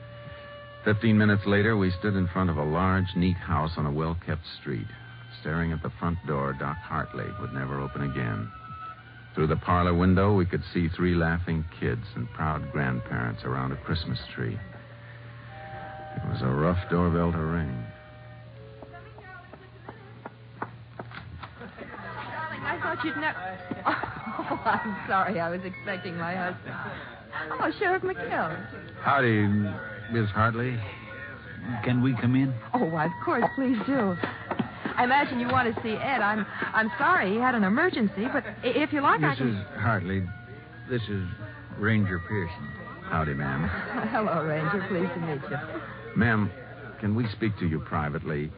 Fifteen 0.85 1.17
minutes 1.17 1.43
later, 1.45 1.75
we 1.75 1.91
stood 1.99 2.15
in 2.15 2.29
front 2.29 2.49
of 2.49 2.55
a 2.55 2.63
large, 2.63 3.13
neat 3.17 3.35
house 3.35 3.73
on 3.75 3.85
a 3.85 3.91
well 3.91 4.17
kept 4.25 4.43
street. 4.61 4.87
Staring 5.41 5.71
at 5.71 5.81
the 5.81 5.91
front 5.99 6.17
door, 6.27 6.53
Doc 6.53 6.77
Hartley 6.77 7.25
would 7.39 7.51
never 7.51 7.79
open 7.79 8.03
again. 8.03 8.51
Through 9.33 9.47
the 9.47 9.55
parlor 9.55 9.93
window, 9.93 10.35
we 10.35 10.45
could 10.45 10.61
see 10.73 10.87
three 10.89 11.15
laughing 11.15 11.65
kids 11.79 12.03
and 12.15 12.29
proud 12.31 12.71
grandparents 12.71 13.43
around 13.43 13.71
a 13.71 13.77
Christmas 13.77 14.19
tree. 14.35 14.59
It 16.15 16.29
was 16.29 16.41
a 16.41 16.47
rough 16.47 16.77
doorbell 16.89 17.31
to 17.31 17.37
ring. 17.37 17.85
Darling, 21.79 22.61
I 22.61 22.79
thought 22.81 23.03
you'd 23.03 23.17
never. 23.17 24.07
Oh, 24.33 24.59
I'm 24.65 25.07
sorry. 25.07 25.39
I 25.39 25.49
was 25.49 25.61
expecting 25.63 26.17
my 26.17 26.35
husband. 26.35 26.75
Oh, 27.51 27.71
Sheriff 27.79 28.01
McKell. 28.01 28.57
Howdy, 29.01 29.47
Miss 30.11 30.29
Hartley. 30.31 30.79
Can 31.83 32.01
we 32.01 32.15
come 32.19 32.35
in? 32.35 32.53
Oh, 32.73 32.85
why, 32.85 33.05
of 33.05 33.11
course. 33.23 33.43
Please 33.55 33.77
do. 33.85 34.15
I 34.95 35.03
imagine 35.03 35.39
you 35.39 35.47
want 35.47 35.73
to 35.73 35.81
see 35.81 35.89
Ed. 35.89 36.21
I'm 36.21 36.45
I'm 36.73 36.91
sorry 36.97 37.31
he 37.31 37.37
had 37.37 37.55
an 37.55 37.63
emergency, 37.63 38.27
but 38.31 38.43
if 38.63 38.91
you 38.93 39.01
like, 39.01 39.21
I 39.23 39.35
can. 39.35 39.53
Mrs. 39.53 39.79
Hartley, 39.79 40.23
this 40.89 41.01
is 41.09 41.27
Ranger 41.77 42.19
Pearson. 42.19 42.67
Howdy, 43.03 43.33
ma'am. 43.33 43.63
Hello, 44.11 44.43
Ranger. 44.45 44.85
Pleased 44.87 45.13
to 45.13 45.19
meet 45.19 45.41
you. 45.49 45.57
Ma'am, 46.15 46.51
can 46.99 47.15
we 47.15 47.27
speak 47.29 47.57
to 47.59 47.67
you 47.67 47.79
privately? 47.79 48.51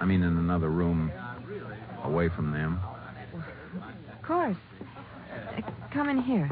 I 0.00 0.04
mean, 0.04 0.22
in 0.22 0.36
another 0.36 0.68
room, 0.70 1.10
away 2.02 2.28
from 2.28 2.52
them. 2.52 2.80
Of 4.12 4.22
course. 4.26 4.56
Uh, 5.56 5.60
come 5.92 6.08
in 6.08 6.20
here. 6.22 6.50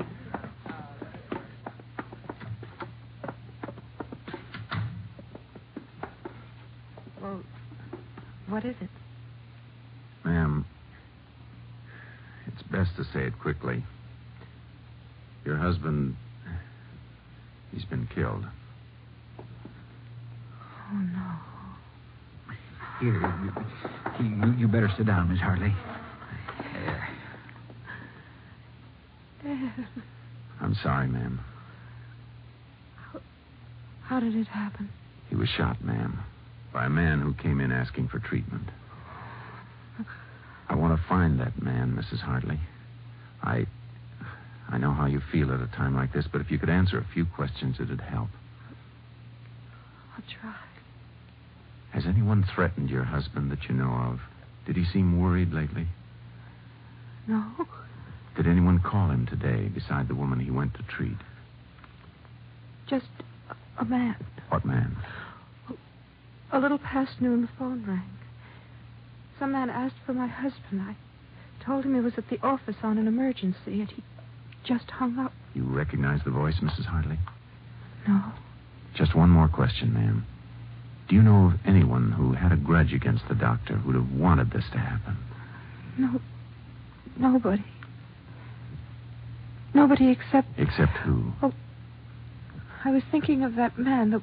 What 8.53 8.67
is 8.67 8.77
it? 8.83 8.91
Ma'am, 10.27 10.67
it's 12.47 12.63
best 12.65 12.91
to 12.97 13.05
say 13.05 13.25
it 13.25 13.39
quickly. 13.41 13.83
Your 15.47 15.57
husband, 15.57 16.15
he's 17.73 17.87
been 17.87 18.07
killed. 18.15 18.45
Oh, 19.39 20.99
no. 20.99 21.33
Here, 23.01 23.15
you, 24.21 24.27
you, 24.27 24.53
you 24.59 24.69
better 24.69 24.91
sit 24.99 25.07
down, 25.07 25.31
Miss 25.31 25.41
Hartley. 25.41 25.75
There. 26.75 27.09
Ed, 29.47 29.87
I'm 30.61 30.75
sorry, 30.83 31.09
ma'am. 31.09 31.41
how 34.03 34.21
did 34.21 34.37
it 34.37 34.47
happen? 34.47 34.91
He 35.31 35.37
was 35.37 35.49
shot, 35.49 35.83
ma'am, 35.83 36.21
by 36.73 36.87
a 36.87 36.91
man 36.91 37.21
who 37.21 37.35
came 37.35 37.61
in 37.61 37.71
asking 37.71 38.09
for 38.09 38.19
treatment. 38.19 38.69
I 40.69 40.75
want 40.75 40.99
to 40.99 41.09
find 41.09 41.39
that 41.41 41.61
man, 41.61 41.93
Mrs. 41.93 42.21
Hartley. 42.21 42.61
I. 43.43 43.67
I 44.71 44.79
know 44.79 44.93
how 44.93 45.05
you 45.05 45.21
feel 45.31 45.53
at 45.53 45.61
a 45.61 45.67
time 45.67 45.95
like 45.95 46.15
this, 46.15 46.25
but 46.31 46.41
if 46.41 46.51
you 46.51 46.59
could 46.59 46.71
answer 46.71 46.97
a 46.97 47.07
few 47.13 47.27
questions, 47.27 47.77
it'd 47.79 48.01
help. 48.01 48.31
I'll 50.17 50.25
try. 50.41 50.55
Has 51.91 52.07
anyone 52.07 52.43
threatened 52.55 52.89
your 52.89 53.05
husband 53.05 53.51
that 53.51 53.69
you 53.69 53.75
know 53.75 53.91
of? 53.91 54.21
Did 54.67 54.77
he 54.77 54.85
seem 54.87 55.21
worried 55.21 55.53
lately? 55.53 55.89
No. 57.27 57.45
Did 58.35 58.47
anyone 58.47 58.81
call 58.81 59.11
him 59.11 59.27
today 59.27 59.69
beside 59.69 60.09
the 60.09 60.15
woman 60.15 60.41
he 60.41 60.51
went 60.51 60.73
to 60.75 60.83
treat? 60.85 61.19
Just 62.89 63.07
a, 63.79 63.85
man. 63.85 64.17
What 64.49 64.65
man? 64.65 64.97
A 66.53 66.59
little 66.59 66.79
past 66.79 67.21
noon, 67.21 67.43
the 67.43 67.49
phone 67.59 67.83
rang. 67.87 68.11
Some 69.39 69.53
man 69.53 69.71
asked 69.71 69.97
for 70.05 70.13
my 70.13 70.27
husband. 70.27 70.83
I 70.83 70.97
told 71.65 71.85
him 71.85 71.95
he 71.95 72.01
was 72.01 72.13
at 72.19 72.29
the 72.29 72.39
office 72.43 72.77
on 72.83 72.99
an 72.99 73.09
emergency, 73.09 73.81
and 73.81 73.91
he 73.91 74.05
just 74.63 74.91
hung 74.91 75.19
up. 75.19 75.33
You 75.55 75.65
recognize 75.65 76.21
the 76.25 76.31
voice, 76.31 76.57
Mrs. 76.63 76.85
Hartley? 76.85 77.19
No. 78.07 78.33
Just 78.95 79.17
one 79.17 79.31
more 79.31 79.49
question, 79.49 79.95
ma'am. 79.95 80.27
Do 81.09 81.17
you 81.17 81.23
know 81.23 81.47
of 81.47 81.53
anyone 81.65 82.13
who 82.13 82.35
had 82.35 82.53
a 82.53 82.57
grudge 82.57 82.93
against 82.93 83.27
the 83.29 83.35
doctor 83.35 83.77
who'd 83.77 83.95
have 83.95 84.11
wanted 84.13 84.51
this 84.51 84.65
to 84.73 84.79
happen? 84.79 85.17
No. 85.99 86.21
Nobody. 87.17 87.65
Nobody 89.75 90.11
except. 90.11 90.49
Except 90.59 90.93
who? 90.99 91.33
Oh. 91.43 91.53
I 92.85 92.91
was 92.91 93.03
thinking 93.11 93.43
of 93.43 93.57
that 93.57 93.79
man, 93.79 94.11
the, 94.11 94.23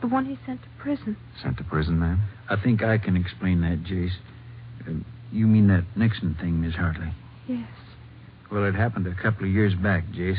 the 0.00 0.06
one 0.06 0.26
he 0.26 0.38
sent 0.46 0.62
to 0.62 0.68
prison. 0.84 1.16
Sent 1.42 1.56
to 1.56 1.64
prison, 1.64 1.98
ma'am? 1.98 2.20
I 2.50 2.56
think 2.56 2.82
I 2.82 2.98
can 2.98 3.16
explain 3.16 3.62
that, 3.62 3.82
Jace. 3.84 4.12
Uh, 4.86 4.92
you 5.32 5.46
mean 5.46 5.66
that 5.68 5.84
Nixon 5.96 6.36
thing, 6.38 6.60
Miss 6.60 6.74
Hartley? 6.74 7.10
Yes. 7.48 7.66
Well, 8.52 8.66
it 8.66 8.74
happened 8.74 9.06
a 9.06 9.14
couple 9.14 9.46
of 9.46 9.50
years 9.50 9.74
back, 9.74 10.04
Jace. 10.08 10.36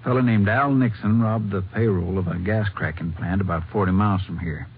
A 0.00 0.04
fellow 0.04 0.20
named 0.20 0.48
Al 0.48 0.72
Nixon 0.72 1.20
robbed 1.20 1.50
the 1.50 1.62
payroll 1.74 2.18
of 2.18 2.28
a 2.28 2.38
gas 2.38 2.68
cracking 2.72 3.12
plant 3.12 3.40
about 3.40 3.64
40 3.72 3.90
miles 3.90 4.22
from 4.22 4.38
here. 4.38 4.68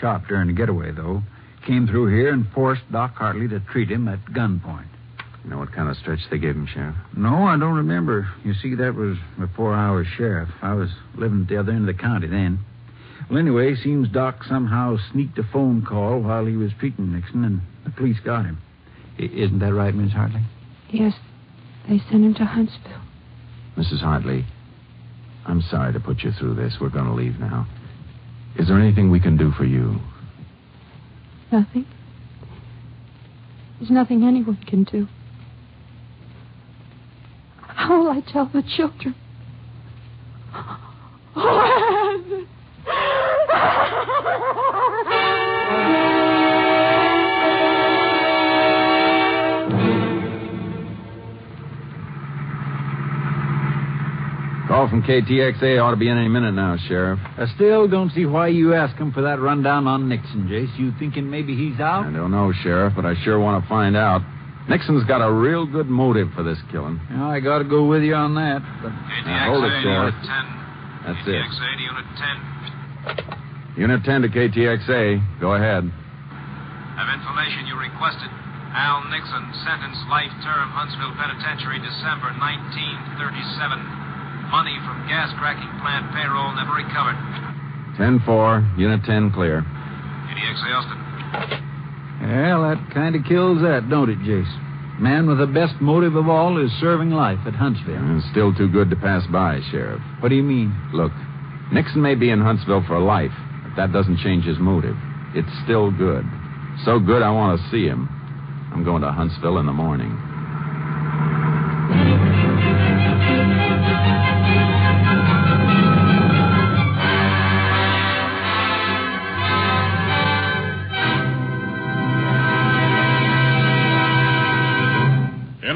Shot 0.00 0.26
during 0.26 0.46
the 0.48 0.54
getaway, 0.54 0.90
though. 0.90 1.22
Came 1.66 1.86
through 1.86 2.16
here 2.16 2.32
and 2.32 2.46
forced 2.54 2.90
Doc 2.90 3.14
Hartley 3.14 3.48
to 3.48 3.60
treat 3.60 3.90
him 3.90 4.08
at 4.08 4.24
gunpoint. 4.24 4.88
You 5.44 5.50
know 5.50 5.58
what 5.58 5.72
kind 5.72 5.90
of 5.90 5.98
stretch 5.98 6.20
they 6.30 6.38
gave 6.38 6.56
him, 6.56 6.66
Sheriff? 6.66 6.94
No, 7.14 7.44
I 7.44 7.58
don't 7.58 7.74
remember. 7.74 8.26
You 8.42 8.54
see, 8.54 8.74
that 8.76 8.94
was 8.94 9.18
before 9.38 9.74
I 9.74 9.90
was 9.90 10.06
sheriff. 10.16 10.48
I 10.62 10.72
was 10.72 10.88
living 11.14 11.42
at 11.42 11.48
the 11.48 11.60
other 11.60 11.72
end 11.72 11.88
of 11.88 11.94
the 11.94 12.00
county 12.00 12.26
then. 12.26 12.60
Well, 13.28 13.38
anyway, 13.38 13.74
seems 13.76 14.08
Doc 14.08 14.44
somehow 14.44 14.96
sneaked 15.12 15.38
a 15.38 15.42
phone 15.42 15.84
call 15.84 16.20
while 16.20 16.44
he 16.44 16.56
was 16.56 16.72
treating 16.78 17.12
Nixon, 17.12 17.44
and 17.44 17.60
the 17.84 17.90
police 17.90 18.18
got 18.20 18.44
him. 18.44 18.58
I- 19.18 19.22
isn't 19.22 19.58
that 19.60 19.72
right, 19.74 19.94
Miss 19.94 20.12
Hartley? 20.12 20.42
Yes, 20.90 21.14
they 21.88 21.98
sent 21.98 22.24
him 22.24 22.34
to 22.34 22.44
Huntsville. 22.44 23.00
Mrs. 23.76 24.00
Hartley, 24.00 24.44
I'm 25.46 25.62
sorry 25.62 25.92
to 25.92 26.00
put 26.00 26.22
you 26.22 26.32
through 26.32 26.54
this. 26.54 26.76
We're 26.80 26.90
going 26.90 27.06
to 27.06 27.12
leave 27.14 27.38
now. 27.38 27.66
Is 28.56 28.68
there 28.68 28.78
anything 28.78 29.10
we 29.10 29.20
can 29.20 29.36
do 29.36 29.50
for 29.52 29.64
you? 29.64 29.98
Nothing. 31.50 31.86
There's 33.78 33.90
nothing 33.90 34.24
anyone 34.24 34.56
can 34.66 34.84
do. 34.84 35.08
How 37.62 37.98
will 37.98 38.10
I 38.10 38.20
tell 38.20 38.46
the 38.46 38.62
children? 38.62 39.14
From 54.92 55.02
KTXA 55.04 55.82
ought 55.82 55.92
to 55.92 55.96
be 55.96 56.12
in 56.12 56.18
any 56.18 56.28
minute 56.28 56.52
now, 56.52 56.76
Sheriff. 56.76 57.18
I 57.40 57.48
still 57.56 57.88
don't 57.88 58.12
see 58.12 58.26
why 58.26 58.48
you 58.52 58.74
asked 58.74 59.00
him 59.00 59.10
for 59.10 59.22
that 59.22 59.40
rundown 59.40 59.86
on 59.86 60.06
Nixon, 60.06 60.52
Jace. 60.52 60.68
You 60.78 60.92
thinking 60.98 61.30
maybe 61.32 61.56
he's 61.56 61.80
out? 61.80 62.04
I 62.04 62.12
don't 62.12 62.30
know, 62.30 62.52
Sheriff, 62.60 62.92
but 62.94 63.06
I 63.08 63.16
sure 63.24 63.40
want 63.40 63.64
to 63.64 63.68
find 63.72 63.96
out. 63.96 64.20
Nixon's 64.68 65.08
got 65.08 65.24
a 65.24 65.32
real 65.32 65.64
good 65.64 65.88
motive 65.88 66.28
for 66.36 66.42
this 66.42 66.58
killing. 66.70 67.00
Yeah, 67.08 67.24
I 67.24 67.40
got 67.40 67.64
to 67.64 67.64
go 67.64 67.88
with 67.88 68.02
you 68.02 68.12
on 68.12 68.36
that. 68.36 68.60
But 68.84 68.92
Now, 69.24 69.48
hold 69.48 69.64
it, 69.64 69.80
Sheriff. 69.80 70.12
Unit 70.12 70.28
10. 70.28 71.08
That's 71.08 71.24
it. 71.24 71.40
KTXA 71.40 71.72
to 71.72 71.82
Unit 71.88 72.06
10. 73.72 73.80
Unit 73.80 74.04
10 74.04 74.22
to 74.22 74.28
KTXA. 74.28 75.40
Go 75.40 75.54
ahead. 75.56 75.88
Have 75.88 77.08
information 77.16 77.64
you 77.64 77.80
requested. 77.80 78.28
Al 78.76 79.08
Nixon, 79.08 79.56
sentenced 79.64 80.04
life 80.12 80.36
term, 80.44 80.68
Huntsville 80.68 81.16
Penitentiary, 81.16 81.80
December 81.80 82.28
1937. 82.36 84.01
Money 84.52 84.76
from 84.84 85.08
gas 85.08 85.32
cracking 85.40 85.72
plant 85.80 86.12
payroll 86.12 86.52
never 86.52 86.76
recovered. 86.76 87.16
10 87.96 88.20
4, 88.26 88.76
Unit 88.76 89.00
10 89.02 89.32
clear. 89.32 89.62
KTXA 89.64 90.68
Austin. 90.76 91.00
Well, 92.20 92.68
that 92.68 92.92
kind 92.92 93.16
of 93.16 93.24
kills 93.24 93.62
that, 93.62 93.88
don't 93.88 94.10
it, 94.10 94.18
Jace? 94.18 95.00
Man 95.00 95.26
with 95.26 95.38
the 95.38 95.46
best 95.46 95.80
motive 95.80 96.16
of 96.16 96.28
all 96.28 96.62
is 96.62 96.70
serving 96.80 97.10
life 97.10 97.38
at 97.46 97.54
Huntsville. 97.54 98.18
It's 98.18 98.28
still 98.30 98.54
too 98.54 98.68
good 98.68 98.90
to 98.90 98.96
pass 98.96 99.26
by, 99.32 99.60
Sheriff. 99.70 100.02
What 100.20 100.28
do 100.28 100.34
you 100.34 100.42
mean? 100.42 100.76
Look, 100.92 101.12
Nixon 101.72 102.02
may 102.02 102.14
be 102.14 102.28
in 102.28 102.40
Huntsville 102.40 102.84
for 102.86 103.00
life, 103.00 103.32
but 103.64 103.74
that 103.76 103.92
doesn't 103.92 104.18
change 104.18 104.44
his 104.44 104.58
motive. 104.58 104.96
It's 105.34 105.48
still 105.64 105.90
good. 105.90 106.28
So 106.84 107.00
good, 107.00 107.22
I 107.22 107.30
want 107.30 107.58
to 107.58 107.70
see 107.70 107.86
him. 107.86 108.06
I'm 108.70 108.84
going 108.84 109.00
to 109.00 109.10
Huntsville 109.12 109.56
in 109.58 109.66
the 109.66 109.72
morning. 109.72 110.12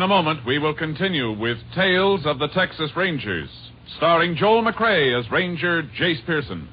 A 0.06 0.08
moment, 0.08 0.46
we 0.46 0.60
will 0.60 0.72
continue 0.72 1.32
with 1.36 1.58
Tales 1.74 2.26
of 2.26 2.38
the 2.38 2.46
Texas 2.46 2.92
Rangers, 2.94 3.48
starring 3.96 4.36
Joel 4.36 4.62
McCrea 4.62 5.18
as 5.18 5.28
Ranger 5.32 5.82
Jace 5.98 6.24
Pearson. 6.24 6.68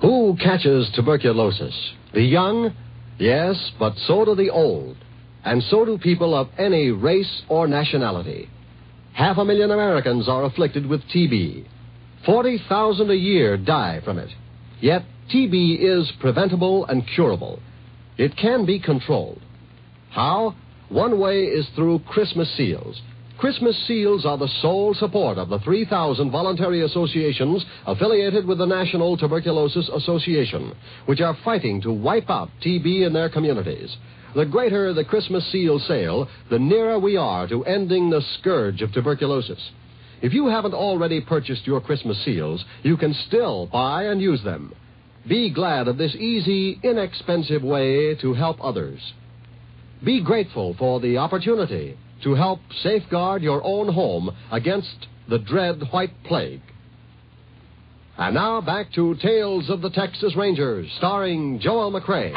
Who 0.00 0.36
catches 0.42 0.90
tuberculosis? 0.96 1.92
The 2.12 2.22
young? 2.22 2.74
Yes, 3.20 3.70
but 3.78 3.94
so 3.98 4.24
do 4.24 4.34
the 4.34 4.50
old. 4.50 4.96
And 5.44 5.62
so 5.62 5.84
do 5.84 5.96
people 5.96 6.34
of 6.34 6.48
any 6.58 6.90
race 6.90 7.42
or 7.48 7.68
nationality. 7.68 8.50
Half 9.12 9.38
a 9.38 9.44
million 9.44 9.70
Americans 9.70 10.28
are 10.28 10.42
afflicted 10.42 10.84
with 10.84 11.02
TB. 11.14 11.64
40,000 12.26 13.12
a 13.12 13.14
year 13.14 13.56
die 13.56 14.00
from 14.04 14.18
it. 14.18 14.30
Yet 14.80 15.04
TB 15.32 15.78
is 15.78 16.10
preventable 16.18 16.84
and 16.84 17.06
curable. 17.14 17.60
It 18.18 18.36
can 18.36 18.66
be 18.66 18.80
controlled. 18.80 19.40
How? 20.10 20.56
One 20.92 21.18
way 21.18 21.44
is 21.44 21.66
through 21.74 22.00
Christmas 22.00 22.54
seals. 22.54 23.00
Christmas 23.38 23.74
seals 23.86 24.26
are 24.26 24.36
the 24.36 24.52
sole 24.60 24.92
support 24.92 25.38
of 25.38 25.48
the 25.48 25.58
3,000 25.60 26.30
voluntary 26.30 26.82
associations 26.82 27.64
affiliated 27.86 28.44
with 28.44 28.58
the 28.58 28.66
National 28.66 29.16
Tuberculosis 29.16 29.88
Association, 29.88 30.74
which 31.06 31.22
are 31.22 31.34
fighting 31.46 31.80
to 31.80 31.90
wipe 31.90 32.28
out 32.28 32.50
TB 32.62 33.06
in 33.06 33.14
their 33.14 33.30
communities. 33.30 33.96
The 34.34 34.44
greater 34.44 34.92
the 34.92 35.02
Christmas 35.02 35.50
seal 35.50 35.78
sale, 35.78 36.28
the 36.50 36.58
nearer 36.58 36.98
we 36.98 37.16
are 37.16 37.48
to 37.48 37.64
ending 37.64 38.10
the 38.10 38.20
scourge 38.38 38.82
of 38.82 38.92
tuberculosis. 38.92 39.70
If 40.20 40.34
you 40.34 40.48
haven't 40.48 40.74
already 40.74 41.22
purchased 41.22 41.66
your 41.66 41.80
Christmas 41.80 42.22
seals, 42.22 42.62
you 42.82 42.98
can 42.98 43.14
still 43.14 43.66
buy 43.72 44.04
and 44.04 44.20
use 44.20 44.44
them. 44.44 44.74
Be 45.26 45.48
glad 45.48 45.88
of 45.88 45.96
this 45.96 46.14
easy, 46.16 46.78
inexpensive 46.82 47.62
way 47.62 48.14
to 48.16 48.34
help 48.34 48.62
others. 48.62 49.00
Be 50.04 50.20
grateful 50.22 50.74
for 50.78 50.98
the 51.00 51.18
opportunity 51.18 51.96
to 52.24 52.34
help 52.34 52.60
safeguard 52.82 53.42
your 53.42 53.62
own 53.64 53.92
home 53.92 54.36
against 54.50 55.06
the 55.28 55.38
dread 55.38 55.80
white 55.90 56.12
plague. 56.24 56.60
And 58.18 58.34
now 58.34 58.60
back 58.60 58.92
to 58.94 59.14
Tales 59.16 59.70
of 59.70 59.80
the 59.80 59.90
Texas 59.90 60.34
Rangers, 60.36 60.90
starring 60.98 61.60
Joel 61.60 61.92
McCrea. 61.92 62.32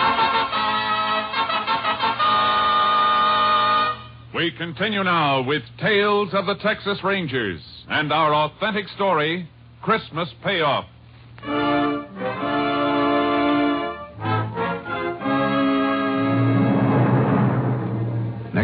We 4.36 4.51
continue 4.51 5.04
now 5.04 5.41
with 5.41 5.63
Tales 5.80 6.30
of 6.34 6.45
the 6.45 6.56
Texas 6.56 6.99
Rangers 7.04 7.62
and 7.89 8.12
our 8.12 8.34
authentic 8.34 8.88
story, 8.89 9.49
Christmas 9.82 10.30
Payoff. 10.43 10.86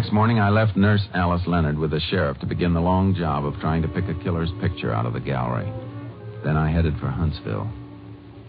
Next 0.02 0.14
morning, 0.14 0.40
I 0.40 0.50
left 0.50 0.76
Nurse 0.76 1.08
Alice 1.14 1.44
Leonard 1.46 1.78
with 1.78 1.92
the 1.92 2.00
sheriff 2.00 2.40
to 2.40 2.48
begin 2.48 2.74
the 2.74 2.82
long 2.82 3.14
job 3.14 3.46
of 3.46 3.54
trying 3.60 3.84
to 3.84 3.88
pick 3.88 4.06
a 4.06 4.16
killer's 4.24 4.50
picture 4.60 4.92
out 4.92 5.06
of 5.06 5.14
the 5.14 5.20
gallery. 5.20 5.72
Then 6.44 6.58
I 6.58 6.72
headed 6.72 6.98
for 7.00 7.06
Huntsville. 7.06 7.72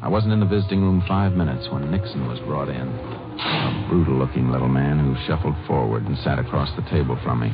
I 0.00 0.08
wasn't 0.08 0.32
in 0.32 0.40
the 0.40 0.46
visiting 0.46 0.80
room 0.80 1.04
five 1.06 1.34
minutes 1.34 1.68
when 1.70 1.90
Nixon 1.90 2.26
was 2.26 2.38
brought 2.46 2.70
in. 2.70 2.88
A 2.88 3.86
brutal 3.90 4.14
looking 4.14 4.50
little 4.50 4.66
man 4.66 4.98
who 4.98 5.26
shuffled 5.26 5.54
forward 5.66 6.04
and 6.06 6.16
sat 6.20 6.38
across 6.38 6.74
the 6.74 6.88
table 6.88 7.20
from 7.22 7.40
me, 7.40 7.52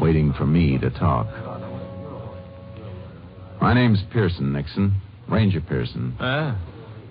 waiting 0.00 0.32
for 0.34 0.46
me 0.46 0.78
to 0.78 0.88
talk. 0.90 1.26
My 3.60 3.74
name's 3.74 3.98
Pearson, 4.12 4.52
Nixon. 4.52 4.94
Ranger 5.28 5.60
Pearson. 5.60 6.16
Ah. 6.20 6.56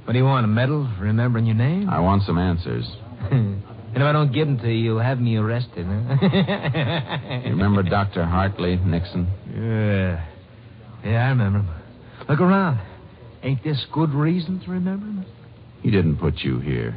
What 0.05 0.13
do 0.13 0.19
you 0.19 0.23
want, 0.23 0.45
a 0.45 0.47
medal 0.47 0.89
for 0.97 1.03
remembering 1.03 1.47
your 1.47 1.55
name? 1.55 1.89
I 1.89 1.99
want 1.99 2.23
some 2.23 2.37
answers. 2.37 2.89
and 4.01 4.07
if 4.07 4.09
I 4.09 4.11
don't 4.13 4.33
give 4.33 4.47
them 4.47 4.57
to 4.59 4.67
you, 4.67 4.73
you'll 4.93 4.99
have 4.99 5.19
me 5.19 5.35
arrested, 5.37 5.85
huh? 5.85 6.17
You 7.45 7.51
remember 7.51 7.83
Dr. 7.83 8.25
Hartley, 8.25 8.77
Nixon? 8.77 9.27
Yeah. 9.53 10.25
Yeah, 11.03 11.25
I 11.25 11.29
remember 11.29 11.59
him. 11.59 11.69
Look 12.29 12.39
around. 12.39 12.79
Ain't 13.43 13.63
this 13.63 13.85
good 13.93 14.11
reason 14.13 14.59
to 14.61 14.71
remember 14.71 15.05
him? 15.05 15.25
He 15.81 15.91
didn't 15.91 16.17
put 16.17 16.39
you 16.39 16.59
here. 16.59 16.95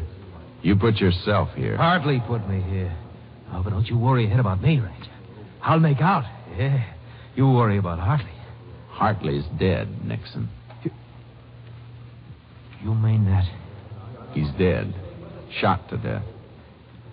You 0.63 0.77
put 0.77 0.97
yourself 0.97 1.51
here. 1.55 1.77
Hartley 1.77 2.23
put 2.27 2.49
me 2.49 2.61
here. 2.63 2.95
Oh, 3.53 3.63
but 3.63 3.71
don't 3.71 3.87
you 3.87 3.99
worry 3.99 4.27
ahead 4.27 4.41
about 4.41 4.63
me, 4.63 4.79
Ranger. 4.81 5.11
I'll 5.63 5.81
make 5.81 6.01
out. 6.01 6.25
Yeah. 6.57 6.85
You 7.37 7.49
worry 7.51 7.79
about 7.79 7.99
Hartley. 7.99 8.31
Hartley's 8.89 9.45
dead, 9.59 10.05
Nixon. 10.07 10.49
You, 10.83 10.91
You 12.83 12.95
mean 12.95 13.25
that? 13.27 13.45
He's 14.33 14.49
dead. 14.59 14.95
Shot 15.61 15.89
to 15.91 15.97
death. 15.99 16.23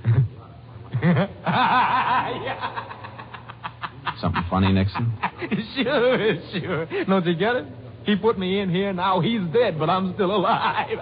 Something 4.22 4.44
funny, 4.50 4.72
Nixon? 4.72 5.12
sure, 5.76 6.36
sure. 6.52 7.06
Don't 7.06 7.26
you 7.26 7.36
get 7.36 7.56
it? 7.56 7.66
He 8.06 8.16
put 8.16 8.38
me 8.38 8.60
in 8.60 8.70
here, 8.70 8.94
now 8.94 9.20
he's 9.20 9.42
dead, 9.54 9.80
but 9.80 9.90
I'm 9.90 10.14
still 10.14 10.36
alive. 10.36 10.98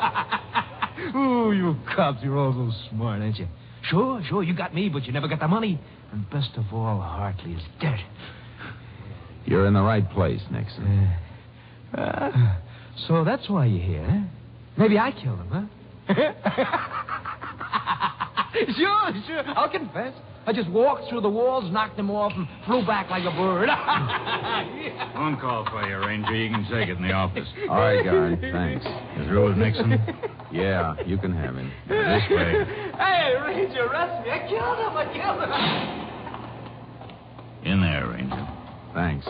Ooh, 1.16 1.54
you 1.54 1.76
cops, 1.96 2.20
you're 2.22 2.38
all 2.38 2.54
so 2.54 2.90
smart, 2.90 3.22
ain't 3.22 3.38
you? 3.38 3.48
Sure, 3.84 4.22
sure, 4.28 4.44
you 4.44 4.54
got 4.54 4.74
me, 4.74 4.90
but 4.90 5.06
you 5.06 5.14
never 5.14 5.28
got 5.28 5.40
the 5.40 5.48
money. 5.48 5.80
And 6.12 6.30
best 6.30 6.52
of 6.58 6.66
all, 6.74 7.00
Hartley 7.00 7.54
is 7.54 7.64
dead. 7.82 8.00
You're 9.46 9.66
in 9.66 9.74
the 9.74 9.82
right 9.82 10.10
place, 10.12 10.42
Nixon. 10.52 11.10
Uh, 11.94 12.58
so 13.08 13.24
that's 13.24 13.50
why 13.50 13.66
you're 13.66 13.84
here, 13.84 14.06
huh? 14.06 14.28
Maybe 14.78 15.00
I 15.00 15.12
killed 15.12 15.40
him, 15.40 15.70
huh? 16.08 16.96
sure, 18.78 19.14
sure. 19.28 19.44
I'll 19.56 19.70
confess. 19.70 20.14
I 20.46 20.54
just 20.54 20.70
walked 20.70 21.10
through 21.10 21.22
the 21.22 21.30
walls, 21.30 21.72
knocked 21.72 22.00
him 22.00 22.10
off, 22.10 22.32
and 22.36 22.48
flew 22.66 22.86
back 22.86 23.10
like 23.10 23.24
a 23.24 23.32
bird. 23.32 23.70
Phone 25.14 25.38
call 25.40 25.66
for 25.70 25.88
you, 25.88 25.98
Ranger. 25.98 26.36
You 26.36 26.50
can 26.50 26.64
take 26.64 26.90
it 26.90 26.98
in 26.98 27.04
the 27.04 27.12
office. 27.12 27.48
All 27.70 27.78
right, 27.78 28.04
guy. 28.04 28.36
Thanks. 28.52 28.86
You 29.18 29.26
through 29.26 29.50
with 29.50 29.58
Nixon? 29.58 30.00
Yeah, 30.52 30.96
you 31.06 31.18
can 31.20 31.34
have 31.36 31.56
him. 31.56 31.72
This 31.88 32.24
way. 32.32 32.66
Hey, 32.98 33.36
Ranger, 33.46 33.86
arrest 33.86 34.26
me. 34.26 34.32
I 34.32 34.40
killed 34.50 34.80
him. 34.80 34.98
I 34.98 35.06
killed 35.14 35.42
him. 37.64 37.72
In 37.72 37.82
there, 37.82 38.08
Ranger. 38.08 38.48
Thanks. 38.96 39.28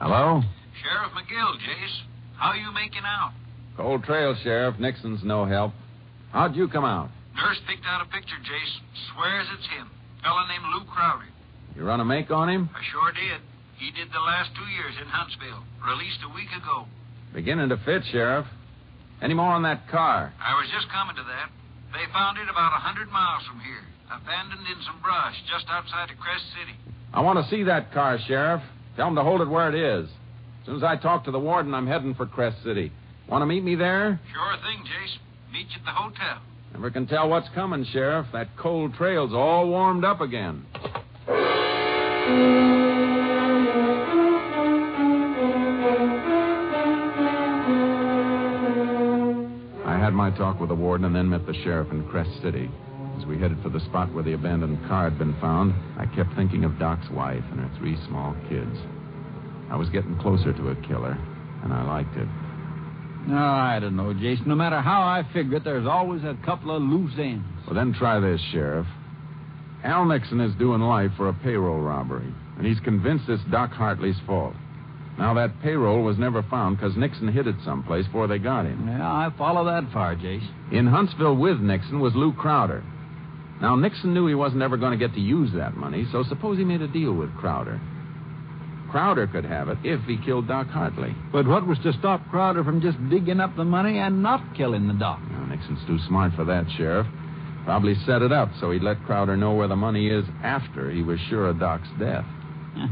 Hello? 0.00 0.42
Sheriff 0.82 1.12
McGill, 1.12 1.54
Jace. 1.62 2.02
How 2.36 2.48
are 2.50 2.56
you 2.56 2.72
making 2.72 3.02
out? 3.04 3.32
Cold 3.76 4.04
trail, 4.04 4.36
Sheriff. 4.42 4.78
Nixon's 4.78 5.24
no 5.24 5.44
help. 5.44 5.72
How'd 6.32 6.54
you 6.54 6.68
come 6.68 6.84
out? 6.84 7.10
Nurse 7.34 7.58
picked 7.66 7.84
out 7.86 8.06
a 8.06 8.08
picture, 8.10 8.38
Jace. 8.46 8.74
Swears 9.10 9.46
it's 9.58 9.66
him. 9.74 9.90
Fella 10.22 10.46
named 10.48 10.64
Lou 10.74 10.84
Crowder. 10.86 11.26
You 11.74 11.82
run 11.82 12.00
a 12.00 12.04
make 12.04 12.30
on 12.30 12.48
him? 12.48 12.70
I 12.74 12.82
sure 12.92 13.10
did. 13.10 13.42
He 13.78 13.90
did 13.90 14.12
the 14.12 14.22
last 14.22 14.50
two 14.54 14.70
years 14.70 14.94
in 15.02 15.08
Huntsville. 15.08 15.64
Released 15.86 16.22
a 16.22 16.34
week 16.34 16.50
ago. 16.54 16.86
Beginning 17.34 17.68
to 17.70 17.76
fit, 17.84 18.02
Sheriff. 18.12 18.46
Any 19.20 19.34
more 19.34 19.50
on 19.50 19.62
that 19.62 19.88
car? 19.90 20.32
I 20.38 20.54
was 20.54 20.70
just 20.72 20.88
coming 20.90 21.16
to 21.16 21.22
that. 21.22 21.50
They 21.92 22.06
found 22.12 22.38
it 22.38 22.48
about 22.48 22.72
a 22.74 22.82
hundred 22.82 23.10
miles 23.10 23.42
from 23.46 23.58
here, 23.60 23.82
abandoned 24.10 24.66
in 24.66 24.78
some 24.86 25.00
brush 25.02 25.34
just 25.50 25.66
outside 25.68 26.10
of 26.10 26.18
Crest 26.18 26.44
City. 26.54 26.78
I 27.12 27.20
want 27.20 27.42
to 27.42 27.50
see 27.50 27.64
that 27.64 27.92
car, 27.92 28.18
Sheriff. 28.26 28.62
Tell 28.96 29.08
him 29.08 29.14
to 29.16 29.22
hold 29.22 29.40
it 29.40 29.48
where 29.48 29.68
it 29.68 29.74
is. 29.74 30.08
As 30.08 30.66
soon 30.66 30.76
as 30.76 30.82
I 30.84 30.96
talk 30.96 31.24
to 31.24 31.30
the 31.30 31.38
warden, 31.38 31.74
I'm 31.74 31.86
heading 31.86 32.14
for 32.14 32.26
Crest 32.26 32.62
City. 32.62 32.92
Want 33.28 33.42
to 33.42 33.46
meet 33.46 33.64
me 33.64 33.74
there? 33.74 34.20
Sure 34.32 34.56
thing, 34.62 34.84
Jace. 34.84 35.18
Meet 35.52 35.66
you 35.70 35.78
at 35.78 35.84
the 35.84 35.90
hotel. 35.90 36.42
Never 36.72 36.90
can 36.90 37.06
tell 37.06 37.28
what's 37.28 37.48
coming, 37.54 37.84
Sheriff. 37.92 38.26
That 38.32 38.48
cold 38.56 38.94
trail's 38.94 39.32
all 39.32 39.68
warmed 39.68 40.04
up 40.04 40.20
again. 40.20 40.66
I 49.86 49.98
had 49.98 50.12
my 50.12 50.30
talk 50.36 50.60
with 50.60 50.68
the 50.68 50.74
warden 50.74 51.06
and 51.06 51.14
then 51.14 51.30
met 51.30 51.46
the 51.46 51.54
sheriff 51.62 51.90
in 51.92 52.06
Crest 52.08 52.30
City. 52.42 52.68
As 53.18 53.24
we 53.26 53.38
headed 53.38 53.62
for 53.62 53.68
the 53.68 53.80
spot 53.80 54.12
where 54.12 54.24
the 54.24 54.34
abandoned 54.34 54.86
car 54.88 55.08
had 55.08 55.18
been 55.18 55.34
found, 55.40 55.72
I 55.98 56.06
kept 56.14 56.34
thinking 56.34 56.64
of 56.64 56.78
Doc's 56.78 57.08
wife 57.10 57.44
and 57.52 57.60
her 57.60 57.70
three 57.78 57.96
small 58.06 58.36
kids. 58.48 58.76
I 59.70 59.76
was 59.76 59.88
getting 59.88 60.18
closer 60.18 60.52
to 60.52 60.68
a 60.70 60.76
killer, 60.86 61.16
and 61.62 61.72
I 61.72 61.84
liked 61.84 62.16
it. 62.16 62.28
No, 63.26 63.36
I 63.36 63.78
don't 63.80 63.96
know, 63.96 64.12
Jason. 64.12 64.48
No 64.48 64.54
matter 64.54 64.80
how 64.80 65.02
I 65.02 65.26
figure 65.32 65.56
it, 65.56 65.64
there's 65.64 65.86
always 65.86 66.22
a 66.24 66.36
couple 66.44 66.74
of 66.74 66.82
loose 66.82 67.14
ends. 67.18 67.44
Well, 67.66 67.74
then 67.74 67.94
try 67.94 68.20
this, 68.20 68.40
Sheriff. 68.52 68.86
Al 69.82 70.04
Nixon 70.04 70.40
is 70.40 70.54
doing 70.58 70.80
life 70.80 71.10
for 71.16 71.28
a 71.28 71.34
payroll 71.34 71.80
robbery, 71.80 72.32
and 72.56 72.66
he's 72.66 72.80
convinced 72.80 73.28
it's 73.28 73.42
Doc 73.50 73.70
Hartley's 73.70 74.16
fault. 74.26 74.54
Now, 75.18 75.34
that 75.34 75.62
payroll 75.62 76.02
was 76.02 76.18
never 76.18 76.42
found 76.44 76.76
because 76.76 76.96
Nixon 76.96 77.28
hid 77.28 77.46
it 77.46 77.54
someplace 77.64 78.04
before 78.06 78.26
they 78.26 78.38
got 78.38 78.66
him. 78.66 78.88
Yeah, 78.88 79.06
I 79.06 79.30
follow 79.38 79.64
that 79.66 79.92
far, 79.92 80.16
Jace. 80.16 80.46
In 80.72 80.86
Huntsville 80.86 81.36
with 81.36 81.60
Nixon 81.60 82.00
was 82.00 82.14
Lou 82.14 82.32
Crowder. 82.32 82.82
Now, 83.60 83.76
Nixon 83.76 84.12
knew 84.12 84.26
he 84.26 84.34
wasn't 84.34 84.62
ever 84.62 84.76
going 84.76 84.98
to 84.98 85.06
get 85.06 85.14
to 85.14 85.20
use 85.20 85.50
that 85.54 85.76
money, 85.76 86.06
so 86.10 86.24
suppose 86.24 86.58
he 86.58 86.64
made 86.64 86.82
a 86.82 86.88
deal 86.88 87.12
with 87.12 87.34
Crowder. 87.36 87.80
Crowder 88.90 89.26
could 89.26 89.44
have 89.44 89.68
it 89.68 89.78
if 89.82 90.00
he 90.04 90.16
killed 90.24 90.48
Doc 90.48 90.68
Hartley. 90.68 91.14
But 91.32 91.46
what 91.46 91.66
was 91.66 91.78
to 91.80 91.92
stop 91.94 92.20
Crowder 92.30 92.62
from 92.62 92.80
just 92.80 92.98
digging 93.08 93.40
up 93.40 93.56
the 93.56 93.64
money 93.64 93.98
and 93.98 94.22
not 94.22 94.56
killing 94.56 94.86
the 94.86 94.94
doc? 94.94 95.20
Nixon's 95.48 95.84
too 95.86 95.98
smart 96.06 96.32
for 96.34 96.44
that, 96.44 96.66
Sheriff. 96.76 97.06
Probably 97.64 97.94
set 98.06 98.22
it 98.22 98.32
up 98.32 98.50
so 98.60 98.70
he'd 98.70 98.82
let 98.82 99.02
Crowder 99.04 99.36
know 99.36 99.54
where 99.54 99.68
the 99.68 99.76
money 99.76 100.08
is 100.08 100.24
after 100.42 100.90
he 100.90 101.02
was 101.02 101.18
sure 101.28 101.48
of 101.48 101.58
Doc's 101.58 101.88
death. 101.98 102.24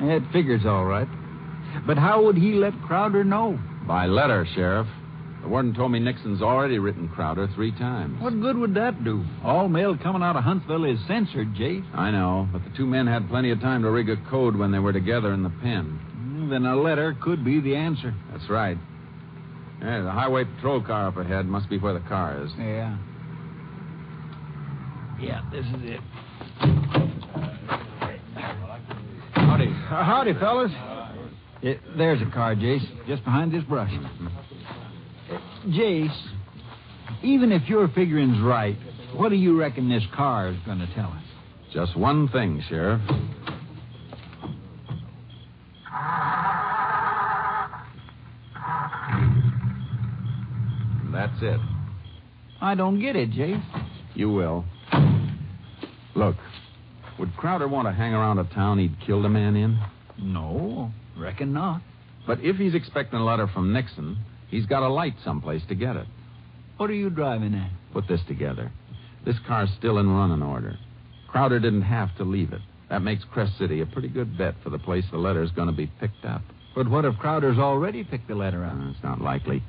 It 0.00 0.24
figures 0.32 0.66
all 0.66 0.84
right. 0.84 1.06
But 1.86 1.98
how 1.98 2.24
would 2.24 2.36
he 2.36 2.54
let 2.54 2.74
Crowder 2.82 3.22
know? 3.22 3.58
By 3.86 4.06
letter, 4.06 4.44
Sheriff. 4.54 4.88
The 5.44 5.50
warden 5.50 5.74
told 5.74 5.92
me 5.92 5.98
Nixon's 5.98 6.40
already 6.40 6.78
written 6.78 7.06
Crowder 7.06 7.48
three 7.54 7.70
times. 7.72 8.18
What 8.22 8.40
good 8.40 8.56
would 8.56 8.72
that 8.76 9.04
do? 9.04 9.22
All 9.44 9.68
mail 9.68 9.94
coming 9.94 10.22
out 10.22 10.36
of 10.36 10.42
Huntsville 10.42 10.86
is 10.86 10.98
censored, 11.06 11.48
Jace. 11.54 11.84
I 11.94 12.10
know, 12.10 12.48
but 12.50 12.64
the 12.64 12.70
two 12.74 12.86
men 12.86 13.06
had 13.06 13.28
plenty 13.28 13.50
of 13.50 13.60
time 13.60 13.82
to 13.82 13.90
rig 13.90 14.08
a 14.08 14.16
code 14.30 14.56
when 14.56 14.72
they 14.72 14.78
were 14.78 14.94
together 14.94 15.34
in 15.34 15.42
the 15.42 15.52
pen. 15.60 16.48
Then 16.50 16.64
a 16.64 16.74
letter 16.74 17.14
could 17.22 17.44
be 17.44 17.60
the 17.60 17.76
answer. 17.76 18.14
That's 18.32 18.48
right. 18.48 18.78
Yeah, 19.82 20.00
the 20.00 20.10
highway 20.10 20.44
patrol 20.44 20.80
car 20.80 21.08
up 21.08 21.18
ahead 21.18 21.44
must 21.44 21.68
be 21.68 21.76
where 21.76 21.92
the 21.92 22.08
car 22.08 22.42
is. 22.42 22.50
Yeah. 22.56 22.96
Yeah, 25.20 25.42
this 25.52 25.66
is 25.66 25.90
it. 25.90 26.00
Howdy. 29.34 29.68
Uh, 29.68 30.04
howdy, 30.04 30.32
fellas. 30.40 30.72
It, 31.60 31.80
there's 31.98 32.22
a 32.22 32.30
car, 32.30 32.54
Jace, 32.54 32.86
just 33.06 33.22
behind 33.24 33.52
this 33.52 33.64
brush. 33.64 33.92
Jace, 35.68 36.16
even 37.22 37.52
if 37.52 37.68
your 37.68 37.88
figuring's 37.88 38.40
right, 38.40 38.76
what 39.14 39.30
do 39.30 39.36
you 39.36 39.58
reckon 39.58 39.88
this 39.88 40.04
car 40.14 40.48
is 40.48 40.56
going 40.66 40.78
to 40.78 40.94
tell 40.94 41.06
us? 41.06 41.22
Just 41.72 41.96
one 41.96 42.28
thing, 42.28 42.62
Sheriff. 42.68 43.00
That's 51.12 51.42
it. 51.42 51.60
I 52.60 52.74
don't 52.74 53.00
get 53.00 53.16
it, 53.16 53.30
Jace. 53.30 53.62
You 54.14 54.30
will. 54.30 54.64
Look, 56.14 56.36
would 57.18 57.34
Crowder 57.36 57.68
want 57.68 57.88
to 57.88 57.92
hang 57.92 58.12
around 58.12 58.38
a 58.38 58.44
town 58.44 58.78
he'd 58.78 58.96
killed 59.06 59.24
a 59.24 59.28
man 59.28 59.56
in? 59.56 59.78
No, 60.18 60.90
reckon 61.16 61.52
not. 61.52 61.80
But 62.26 62.40
if 62.40 62.56
he's 62.56 62.74
expecting 62.74 63.18
a 63.18 63.24
letter 63.24 63.48
from 63.48 63.72
Nixon, 63.72 64.18
he's 64.48 64.66
got 64.66 64.82
a 64.82 64.88
light 64.88 65.14
someplace 65.24 65.62
to 65.68 65.74
get 65.74 65.96
it. 65.96 66.06
What 66.76 66.90
are 66.90 66.94
you 66.94 67.10
driving 67.10 67.54
at? 67.54 67.70
Put 67.92 68.08
this 68.08 68.20
together. 68.26 68.70
This 69.24 69.36
car's 69.46 69.70
still 69.78 69.98
in 69.98 70.08
running 70.08 70.42
order. 70.42 70.76
Crowder 71.28 71.58
didn't 71.58 71.82
have 71.82 72.14
to 72.16 72.24
leave 72.24 72.52
it. 72.52 72.60
That 72.90 73.02
makes 73.02 73.24
Crest 73.24 73.58
City 73.58 73.80
a 73.80 73.86
pretty 73.86 74.08
good 74.08 74.36
bet 74.36 74.54
for 74.62 74.70
the 74.70 74.78
place 74.78 75.04
the 75.10 75.18
letter's 75.18 75.50
going 75.52 75.68
to 75.68 75.74
be 75.74 75.90
picked 75.98 76.24
up. 76.24 76.42
But 76.74 76.88
what 76.88 77.04
if 77.04 77.16
Crowder's 77.16 77.58
already 77.58 78.04
picked 78.04 78.28
the 78.28 78.34
letter 78.34 78.64
up? 78.64 78.74
Uh, 78.74 78.90
it's 78.90 79.02
not 79.02 79.20
likely. 79.20 79.62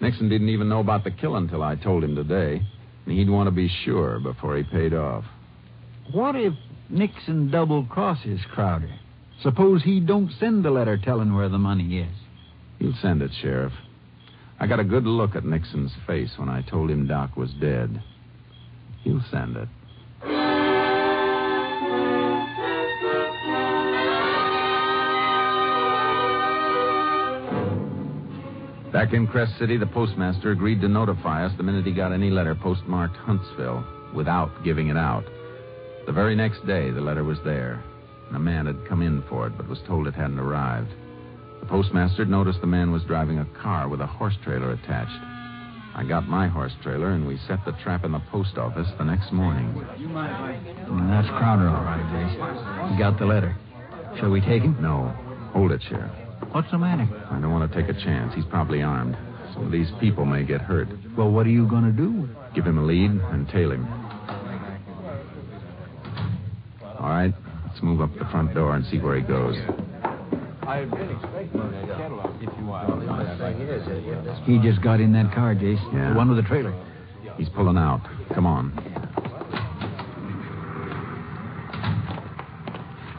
Nixon 0.00 0.28
didn't 0.28 0.48
even 0.48 0.68
know 0.68 0.80
about 0.80 1.04
the 1.04 1.10
killing 1.10 1.44
until 1.44 1.62
I 1.62 1.76
told 1.76 2.04
him 2.04 2.14
today. 2.14 2.60
And 3.06 3.18
he'd 3.18 3.30
want 3.30 3.46
to 3.46 3.50
be 3.52 3.68
sure 3.84 4.20
before 4.20 4.56
he 4.56 4.64
paid 4.64 4.94
off. 4.94 5.24
What 6.12 6.36
if 6.36 6.52
Nixon 6.90 7.50
double 7.50 7.84
crosses 7.86 8.40
Crowder? 8.52 8.90
Suppose 9.42 9.82
he 9.82 10.00
don't 10.00 10.30
send 10.38 10.64
the 10.64 10.70
letter 10.70 10.98
telling 10.98 11.34
where 11.34 11.48
the 11.48 11.58
money 11.58 12.00
is. 12.00 12.14
He'll 12.78 12.94
send 13.00 13.22
it, 13.22 13.30
Sheriff. 13.40 13.72
I 14.60 14.66
got 14.66 14.80
a 14.80 14.84
good 14.84 15.04
look 15.04 15.36
at 15.36 15.44
Nixon's 15.44 15.92
face 16.06 16.32
when 16.36 16.48
I 16.48 16.62
told 16.62 16.90
him 16.90 17.06
Doc 17.06 17.36
was 17.36 17.52
dead. 17.60 18.02
He'll 19.04 19.22
send 19.30 19.56
it. 19.56 19.68
Back 28.92 29.12
in 29.12 29.28
Crest 29.28 29.56
City, 29.58 29.76
the 29.76 29.86
postmaster 29.86 30.50
agreed 30.50 30.80
to 30.80 30.88
notify 30.88 31.44
us 31.44 31.52
the 31.56 31.62
minute 31.62 31.86
he 31.86 31.92
got 31.92 32.12
any 32.12 32.30
letter 32.30 32.56
postmarked 32.56 33.16
Huntsville 33.16 33.84
without 34.12 34.64
giving 34.64 34.88
it 34.88 34.96
out. 34.96 35.24
The 36.06 36.12
very 36.12 36.34
next 36.34 36.66
day, 36.66 36.90
the 36.90 37.00
letter 37.00 37.22
was 37.22 37.38
there, 37.44 37.80
and 38.26 38.34
a 38.34 38.40
man 38.40 38.66
had 38.66 38.88
come 38.88 39.02
in 39.02 39.22
for 39.28 39.46
it 39.46 39.56
but 39.56 39.68
was 39.68 39.78
told 39.86 40.08
it 40.08 40.14
hadn't 40.14 40.40
arrived. 40.40 40.90
The 41.60 41.66
postmaster 41.66 42.24
noticed 42.24 42.60
the 42.60 42.66
man 42.66 42.92
was 42.92 43.02
driving 43.04 43.38
a 43.38 43.44
car 43.62 43.88
with 43.88 44.00
a 44.00 44.06
horse 44.06 44.34
trailer 44.44 44.72
attached. 44.72 45.18
I 45.94 46.04
got 46.06 46.28
my 46.28 46.46
horse 46.46 46.72
trailer, 46.82 47.10
and 47.10 47.26
we 47.26 47.38
set 47.48 47.64
the 47.64 47.72
trap 47.82 48.04
in 48.04 48.12
the 48.12 48.20
post 48.30 48.56
office 48.56 48.86
the 48.98 49.04
next 49.04 49.32
morning. 49.32 49.66
Mm, 49.74 51.08
That's 51.10 51.28
Crowder, 51.28 51.68
all 51.68 51.82
right, 51.82 52.04
Jace. 52.12 52.92
He 52.92 52.98
got 52.98 53.18
the 53.18 53.26
letter. 53.26 53.56
Shall 54.18 54.30
we 54.30 54.40
take 54.40 54.62
him? 54.62 54.76
No. 54.80 55.08
Hold 55.52 55.72
it, 55.72 55.82
Sheriff. 55.88 56.10
What's 56.52 56.70
the 56.70 56.78
matter? 56.78 57.08
I 57.30 57.40
don't 57.40 57.50
want 57.50 57.70
to 57.70 57.80
take 57.82 57.88
a 57.94 57.98
chance. 58.00 58.32
He's 58.34 58.44
probably 58.44 58.80
armed. 58.82 59.16
Some 59.54 59.66
of 59.66 59.72
these 59.72 59.88
people 59.98 60.24
may 60.24 60.44
get 60.44 60.60
hurt. 60.60 60.88
Well, 61.16 61.30
what 61.30 61.46
are 61.46 61.50
you 61.50 61.66
going 61.68 61.84
to 61.84 61.92
do? 61.92 62.28
Give 62.54 62.64
him 62.64 62.78
a 62.78 62.82
lead 62.84 63.10
and 63.10 63.48
tail 63.48 63.72
him. 63.72 63.86
All 66.98 67.08
right, 67.10 67.34
let's 67.66 67.82
move 67.82 68.00
up 68.00 68.10
the 68.18 68.24
front 68.26 68.54
door 68.54 68.74
and 68.76 68.84
see 68.86 68.98
where 68.98 69.16
he 69.16 69.22
goes. 69.22 69.56
I've 70.68 70.90
been 70.90 71.08
expecting 71.08 71.60
a 71.62 71.96
Cadillac, 71.96 72.30
if 72.42 72.50
you 72.58 72.66
want. 72.66 74.44
He 74.44 74.58
just 74.58 74.82
got 74.82 75.00
in 75.00 75.14
that 75.14 75.32
car, 75.34 75.54
Jace. 75.54 75.82
Yeah. 75.94 76.10
The 76.10 76.14
one 76.14 76.28
with 76.28 76.36
the 76.36 76.42
trailer. 76.46 76.74
He's 77.38 77.48
pulling 77.48 77.78
out. 77.78 78.06
Come 78.34 78.44
on. 78.44 78.74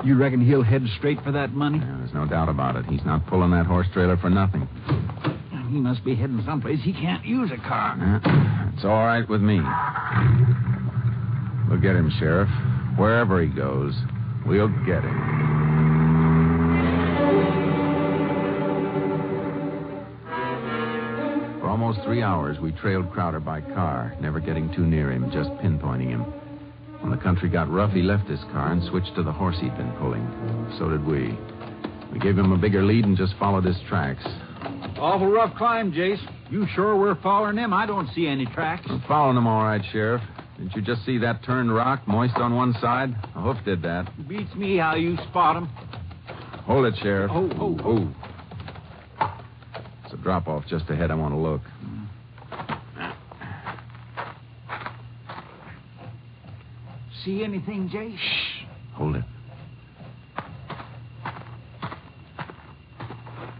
You 0.05 0.15
reckon 0.15 0.45
he'll 0.45 0.62
head 0.62 0.83
straight 0.97 1.23
for 1.23 1.31
that 1.31 1.53
money? 1.53 1.79
Yeah, 1.79 1.97
there's 1.97 2.13
no 2.13 2.27
doubt 2.27 2.49
about 2.49 2.75
it. 2.75 2.85
He's 2.85 3.03
not 3.03 3.25
pulling 3.25 3.49
that 3.51 3.65
horse 3.65 3.88
trailer 3.93 4.17
for 4.17 4.29
nothing. 4.29 4.69
He 5.69 5.79
must 5.79 6.05
be 6.05 6.15
heading 6.15 6.43
someplace 6.45 6.79
he 6.83 6.93
can't 6.93 7.25
use 7.25 7.51
a 7.51 7.57
car. 7.57 7.95
Yeah, 7.97 8.71
it's 8.75 8.85
all 8.85 9.05
right 9.05 9.27
with 9.27 9.41
me. 9.41 9.59
We'll 11.67 11.81
get 11.81 11.95
him, 11.95 12.12
Sheriff. 12.19 12.49
Wherever 12.97 13.41
he 13.41 13.47
goes, 13.47 13.95
we'll 14.45 14.69
get 14.85 15.03
him. 15.03 15.68
Almost 21.89 22.06
three 22.06 22.21
hours, 22.21 22.60
we 22.60 22.71
trailed 22.71 23.12
Crowder 23.12 23.39
by 23.39 23.62
car, 23.62 24.15
never 24.21 24.39
getting 24.39 24.71
too 24.75 24.86
near 24.86 25.12
him, 25.12 25.32
just 25.32 25.49
pinpointing 25.54 26.10
him. 26.10 26.21
When 27.02 27.10
the 27.10 27.17
country 27.17 27.49
got 27.49 27.67
rough, 27.67 27.91
he 27.93 28.04
left 28.04 28.30
his 28.30 28.41
car 28.52 28.71
and 28.71 28.84
switched 28.89 29.15
to 29.15 29.23
the 29.23 29.32
horse 29.32 29.56
he'd 29.60 29.75
been 29.75 29.91
pulling. 29.93 30.21
So 30.78 30.88
did 30.88 31.04
we. 31.04 31.36
We 32.13 32.19
gave 32.19 32.38
him 32.38 32.52
a 32.52 32.60
bigger 32.60 32.84
lead 32.84 33.06
and 33.06 33.17
just 33.17 33.34
followed 33.39 33.65
his 33.65 33.78
tracks. 33.88 34.23
Awful 34.99 35.32
rough 35.32 35.56
climb, 35.58 35.91
Jace. 35.91 36.21
You 36.52 36.67
sure 36.75 36.95
we're 36.95 37.19
following 37.23 37.58
him? 37.58 37.73
I 37.73 37.88
don't 37.88 38.08
see 38.13 38.28
any 38.28 38.45
tracks. 38.45 38.86
I'm 38.88 39.02
following 39.08 39.38
him 39.38 39.47
all 39.47 39.63
right, 39.63 39.82
Sheriff. 39.91 40.21
Didn't 40.60 40.75
you 40.75 40.84
just 40.84 41.04
see 41.08 41.17
that 41.17 41.43
turned 41.43 41.73
rock, 41.73 42.08
moist 42.08 42.36
on 42.36 42.56
one 42.56 42.75
side? 42.80 43.15
A 43.36 43.41
hoof 43.41 43.58
did 43.65 43.82
that. 43.82 44.12
Beats 44.28 44.54
me 44.54 44.78
how 44.78 44.93
you 44.93 45.17
spot 45.30 45.58
him. 45.58 45.65
Hold 46.65 46.86
it, 46.86 46.93
Sheriff. 47.02 47.32
Oh, 47.34 47.49
oh, 47.60 47.80
oh. 47.84 48.30
It's 50.12 50.19
a 50.19 50.23
drop 50.23 50.47
off 50.47 50.63
just 50.67 50.89
ahead. 50.89 51.12
I 51.12 51.13
want 51.13 51.36
to 51.36 51.38
look. 51.38 51.62
See 57.25 57.43
anything, 57.43 57.89
Jace? 57.89 58.17
Shh. 58.17 58.65
Hold 58.93 59.17
it. 59.17 59.23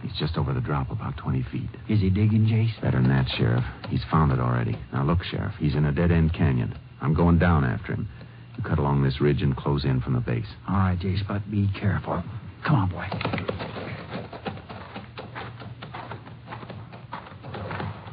He's 0.02 0.18
just 0.18 0.38
over 0.38 0.52
the 0.52 0.60
drop, 0.60 0.90
about 0.90 1.16
20 1.18 1.44
feet. 1.52 1.68
Is 1.88 2.00
he 2.00 2.08
digging, 2.08 2.46
Jace? 2.46 2.80
Better 2.80 3.00
than 3.00 3.08
that, 3.10 3.26
Sheriff. 3.36 3.64
He's 3.88 4.02
found 4.10 4.32
it 4.32 4.40
already. 4.40 4.78
Now, 4.92 5.04
look, 5.04 5.22
Sheriff. 5.24 5.54
He's 5.58 5.74
in 5.74 5.84
a 5.84 5.92
dead 5.92 6.10
end 6.10 6.32
canyon. 6.32 6.74
I'm 7.02 7.14
going 7.14 7.38
down 7.38 7.64
after 7.64 7.92
him. 7.92 8.08
You 8.56 8.64
cut 8.64 8.78
along 8.78 9.02
this 9.02 9.20
ridge 9.20 9.42
and 9.42 9.56
close 9.56 9.84
in 9.84 10.00
from 10.00 10.14
the 10.14 10.20
base. 10.20 10.46
All 10.68 10.76
right, 10.76 10.98
Jace, 10.98 11.26
but 11.28 11.48
be 11.50 11.68
careful. 11.78 12.22
Come 12.66 12.76
on, 12.76 12.88
boy. 12.90 13.06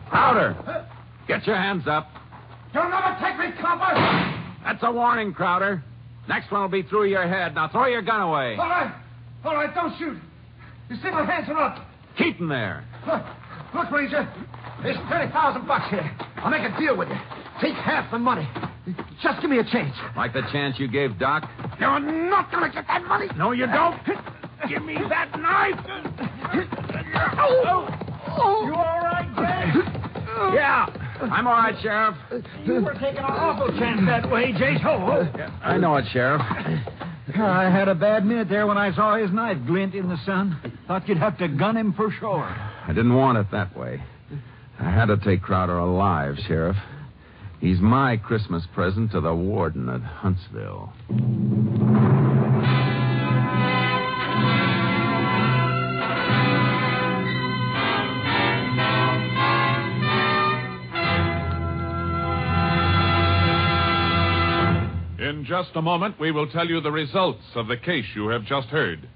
Crowder! 0.09 0.87
Get 1.27 1.47
your 1.47 1.57
hands 1.57 1.83
up. 1.87 2.09
You'll 2.73 2.89
never 2.89 3.17
take 3.21 3.37
me, 3.39 3.61
copper! 3.61 4.36
That's 4.67 4.83
a 4.83 4.91
warning, 4.91 5.33
Crowder. 5.33 5.81
Next 6.27 6.51
one 6.51 6.59
will 6.59 6.67
be 6.67 6.83
through 6.83 7.05
your 7.05 7.25
head. 7.25 7.55
Now 7.55 7.69
throw 7.69 7.85
your 7.85 8.01
gun 8.01 8.19
away. 8.19 8.57
All 8.59 8.67
right. 8.67 8.93
All 9.45 9.55
right, 9.55 9.73
don't 9.73 9.97
shoot. 9.97 10.17
You 10.89 10.97
see 10.97 11.09
my 11.09 11.23
hands 11.23 11.47
are 11.47 11.57
up. 11.57 11.87
Keep 12.17 12.39
them 12.39 12.49
there. 12.49 12.83
Look, 13.07 13.23
look, 13.73 13.91
Ranger. 13.91 14.27
There's 14.83 14.97
30,000 15.09 15.65
bucks 15.65 15.89
here. 15.89 16.11
I'll 16.35 16.51
make 16.51 16.69
a 16.69 16.77
deal 16.77 16.97
with 16.97 17.07
you. 17.07 17.15
Take 17.61 17.75
half 17.75 18.11
the 18.11 18.19
money. 18.19 18.45
Just 19.23 19.39
give 19.39 19.49
me 19.49 19.59
a 19.59 19.63
chance. 19.63 19.95
Like 20.17 20.33
the 20.33 20.41
chance 20.51 20.77
you 20.77 20.89
gave 20.89 21.17
Doc? 21.17 21.49
You're 21.79 21.99
not 22.01 22.51
going 22.51 22.69
to 22.69 22.75
get 22.75 22.87
that 22.87 23.05
money. 23.05 23.27
No, 23.37 23.53
you 23.53 23.67
don't. 23.67 23.97
Give 24.67 24.83
me 24.83 24.95
that 25.07 25.31
knife. 25.39 25.79
Oh. 27.39 27.87
Oh. 28.27 28.65
You 28.65 28.73
all 28.73 28.99
right, 28.99 29.27
Jace? 29.37 29.93
Yeah. 30.53 30.96
I'm 31.21 31.47
all 31.47 31.53
right, 31.53 31.75
Sheriff. 31.81 32.15
You 32.65 32.73
were 32.81 32.93
taking 32.93 33.17
an 33.17 33.25
awful 33.25 33.77
chance 33.77 34.01
that 34.05 34.29
way, 34.29 34.53
Jace. 34.53 34.83
Oh, 34.85 35.25
oh. 35.35 35.49
I 35.63 35.77
know 35.77 35.95
it, 35.97 36.05
Sheriff. 36.11 36.41
I 37.35 37.69
had 37.69 37.87
a 37.87 37.95
bad 37.95 38.25
minute 38.25 38.47
there 38.49 38.67
when 38.67 38.77
I 38.77 38.93
saw 38.95 39.17
his 39.17 39.31
knife 39.31 39.57
glint 39.65 39.93
in 39.95 40.07
the 40.07 40.17
sun. 40.25 40.57
Thought 40.87 41.07
you'd 41.07 41.17
have 41.17 41.37
to 41.39 41.47
gun 41.47 41.75
him 41.75 41.93
for 41.93 42.11
sure. 42.19 42.43
I 42.43 42.87
didn't 42.89 43.15
want 43.15 43.37
it 43.37 43.47
that 43.51 43.77
way. 43.77 44.01
I 44.79 44.91
had 44.91 45.07
to 45.07 45.17
take 45.17 45.41
Crowder 45.41 45.77
alive, 45.77 46.35
Sheriff. 46.47 46.77
He's 47.59 47.79
my 47.79 48.17
Christmas 48.17 48.63
present 48.73 49.11
to 49.11 49.21
the 49.21 49.33
warden 49.33 49.89
at 49.89 50.01
Huntsville. 50.01 50.93
Just 65.47 65.69
a 65.75 65.81
moment, 65.81 66.19
we 66.19 66.31
will 66.31 66.47
tell 66.47 66.67
you 66.67 66.81
the 66.81 66.91
results 66.91 67.43
of 67.55 67.67
the 67.67 67.77
case 67.77 68.05
you 68.15 68.27
have 68.27 68.45
just 68.45 68.67
heard. 68.67 69.07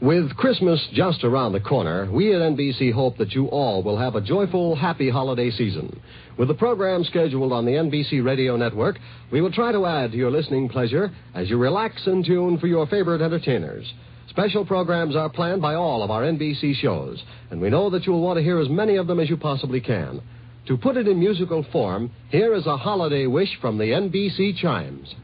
With 0.00 0.36
Christmas 0.36 0.86
just 0.92 1.24
around 1.24 1.52
the 1.52 1.60
corner, 1.60 2.10
we 2.12 2.34
at 2.34 2.42
NBC 2.42 2.92
hope 2.92 3.16
that 3.16 3.32
you 3.32 3.46
all 3.46 3.82
will 3.82 3.96
have 3.96 4.14
a 4.14 4.20
joyful, 4.20 4.76
happy 4.76 5.08
holiday 5.08 5.50
season. 5.50 6.00
With 6.36 6.48
the 6.48 6.54
program 6.54 7.02
scheduled 7.04 7.50
on 7.50 7.64
the 7.64 7.72
NBC 7.72 8.22
Radio 8.22 8.58
Network, 8.58 8.98
we 9.32 9.40
will 9.40 9.50
try 9.50 9.72
to 9.72 9.86
add 9.86 10.12
to 10.12 10.18
your 10.18 10.30
listening 10.30 10.68
pleasure 10.68 11.10
as 11.34 11.48
you 11.48 11.56
relax 11.56 12.06
and 12.06 12.22
tune 12.26 12.58
for 12.58 12.66
your 12.66 12.86
favorite 12.86 13.22
entertainers. 13.22 13.90
Special 14.28 14.66
programs 14.66 15.16
are 15.16 15.30
planned 15.30 15.62
by 15.62 15.74
all 15.74 16.02
of 16.02 16.10
our 16.10 16.24
NBC 16.24 16.74
shows, 16.74 17.24
and 17.50 17.58
we 17.58 17.70
know 17.70 17.88
that 17.88 18.06
you'll 18.06 18.20
want 18.20 18.36
to 18.36 18.44
hear 18.44 18.60
as 18.60 18.68
many 18.68 18.96
of 18.96 19.06
them 19.06 19.18
as 19.18 19.30
you 19.30 19.38
possibly 19.38 19.80
can. 19.80 20.20
To 20.66 20.76
put 20.76 20.96
it 20.96 21.06
in 21.06 21.20
musical 21.20 21.64
form, 21.70 22.10
here 22.28 22.54
is 22.54 22.66
a 22.66 22.76
holiday 22.76 23.26
wish 23.26 23.56
from 23.60 23.78
the 23.78 23.84
NBC 23.84 24.56
Chimes. 24.60 25.14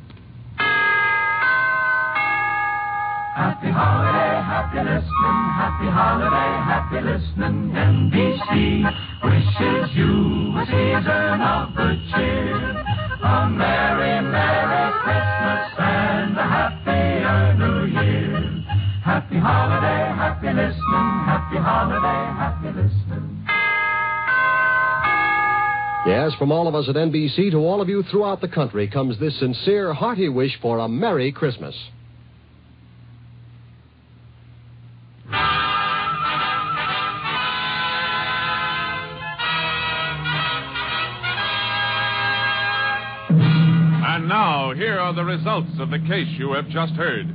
Happy 3.34 3.70
holiday, 3.70 4.38
happy 4.46 4.78
listening, 4.78 5.40
happy 5.58 5.88
holiday, 5.90 6.52
happy 6.62 7.00
listening. 7.00 7.72
NBC 7.74 8.84
wishes 9.24 9.90
you 9.96 10.54
a 10.58 10.64
season 10.66 11.40
of 11.42 11.74
good 11.74 11.98
cheer. 12.14 12.84
A 13.24 13.48
merry, 13.50 14.22
merry 14.22 14.92
Christmas 15.02 15.74
and 15.78 16.38
a 16.38 16.42
happier 16.42 17.54
New 17.58 17.86
Year. 17.86 18.64
Happy 19.02 19.38
holiday, 19.38 19.71
Yes, 26.22 26.34
from 26.38 26.52
all 26.52 26.68
of 26.68 26.76
us 26.76 26.88
at 26.88 26.94
NBC 26.94 27.50
to 27.50 27.56
all 27.56 27.80
of 27.80 27.88
you 27.88 28.04
throughout 28.04 28.40
the 28.40 28.46
country 28.46 28.86
comes 28.86 29.18
this 29.18 29.36
sincere, 29.40 29.92
hearty 29.92 30.28
wish 30.28 30.56
for 30.62 30.78
a 30.78 30.88
Merry 30.88 31.32
Christmas. 31.32 31.74
And 44.06 44.28
now, 44.28 44.72
here 44.76 45.00
are 45.00 45.12
the 45.12 45.24
results 45.24 45.70
of 45.80 45.90
the 45.90 45.98
case 45.98 46.28
you 46.38 46.52
have 46.52 46.68
just 46.68 46.92
heard. 46.92 47.26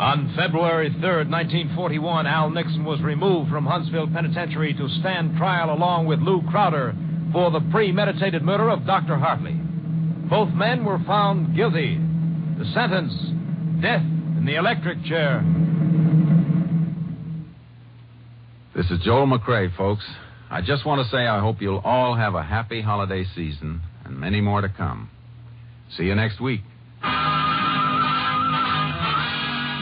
On 0.00 0.32
February 0.34 0.88
3rd, 0.88 1.28
1941, 1.28 2.26
Al 2.26 2.48
Nixon 2.48 2.86
was 2.86 3.02
removed 3.02 3.50
from 3.50 3.66
Huntsville 3.66 4.08
Penitentiary 4.08 4.72
to 4.72 4.88
stand 5.00 5.36
trial 5.36 5.70
along 5.70 6.06
with 6.06 6.20
Lou 6.20 6.40
Crowder 6.50 6.94
for 7.32 7.50
the 7.50 7.60
premeditated 7.70 8.42
murder 8.42 8.70
of 8.70 8.86
Dr. 8.86 9.16
Hartley. 9.16 9.54
Both 10.28 10.50
men 10.54 10.84
were 10.84 10.98
found 11.06 11.56
guilty. 11.56 11.98
The 12.58 12.64
sentence 12.74 13.12
death 13.80 14.02
in 14.02 14.44
the 14.44 14.56
electric 14.56 15.04
chair. 15.04 15.44
This 18.74 18.90
is 18.90 19.00
Joel 19.00 19.26
McCrea, 19.26 19.74
folks. 19.76 20.04
I 20.50 20.60
just 20.62 20.86
want 20.86 21.04
to 21.04 21.10
say 21.10 21.26
I 21.26 21.40
hope 21.40 21.60
you'll 21.60 21.78
all 21.78 22.14
have 22.14 22.34
a 22.34 22.42
happy 22.42 22.80
holiday 22.80 23.24
season 23.34 23.80
and 24.04 24.18
many 24.18 24.40
more 24.40 24.60
to 24.60 24.68
come. 24.68 25.10
See 25.96 26.04
you 26.04 26.14
next 26.14 26.40
week. 26.40 26.60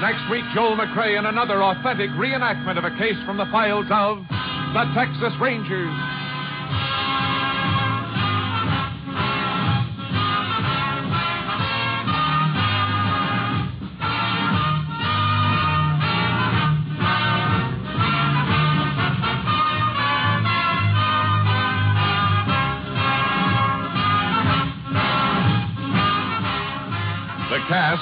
Next 0.01 0.31
week, 0.31 0.45
Joel 0.55 0.77
McCrea 0.77 1.19
in 1.19 1.27
another 1.27 1.63
authentic 1.63 2.11
reenactment 2.11 2.79
of 2.79 2.85
a 2.85 2.91
case 2.99 3.17
from 3.25 3.39
the 3.39 3.47
files 3.47 3.87
of 3.91 4.19
the 4.29 4.93
Texas 4.95 5.33
Rangers. 5.41 6.16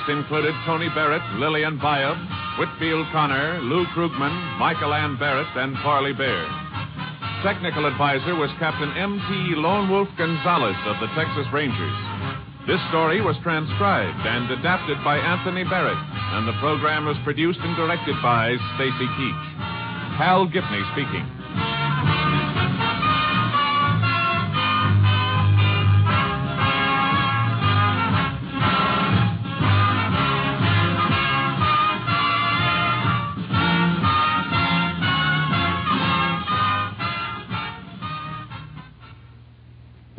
Included 0.09 0.55
Tony 0.67 0.89
Barrett, 0.91 1.23
Lillian 1.41 1.79
Buyeff, 1.79 2.19
Whitfield 2.59 3.07
Connor, 3.11 3.61
Lou 3.63 3.87
Krugman, 3.97 4.59
Michael 4.59 4.93
Ann 4.93 5.17
Barrett, 5.17 5.49
and 5.57 5.75
Parley 5.77 6.13
Baer. 6.13 6.45
Technical 7.43 7.87
advisor 7.87 8.35
was 8.37 8.51
Captain 8.59 8.93
M.T. 8.93 9.57
Lone 9.57 9.89
Wolf 9.89 10.09
Gonzaullas 10.19 10.77
of 10.87 11.01
the 11.01 11.09
Texas 11.17 11.47
Rangers. 11.53 11.97
This 12.67 12.81
story 12.89 13.21
was 13.21 13.37
transcribed 13.43 14.27
and 14.27 14.51
adapted 14.51 14.97
by 15.05 15.17
Anthony 15.17 15.65
Barrett, 15.65 15.97
and 15.97 16.49
the 16.49 16.57
program 16.61 17.05
was 17.05 17.17
produced 17.25 17.61
and 17.61 17.77
directed 17.77 18.17
by 18.23 18.57
Stacy 18.77 19.09
Keach. 19.17 19.45
Hal 20.17 20.47
Gibney 20.47 20.85
speaking. 20.93 21.25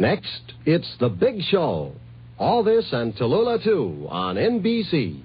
Next, 0.05 0.53
it's 0.67 0.95
The 0.99 1.09
Big 1.09 1.41
Show. 1.49 1.91
All 2.37 2.63
this 2.63 2.87
and 2.91 3.15
Tallulah 3.15 3.63
2 3.63 4.05
on 4.07 4.35
NBC. 4.35 5.24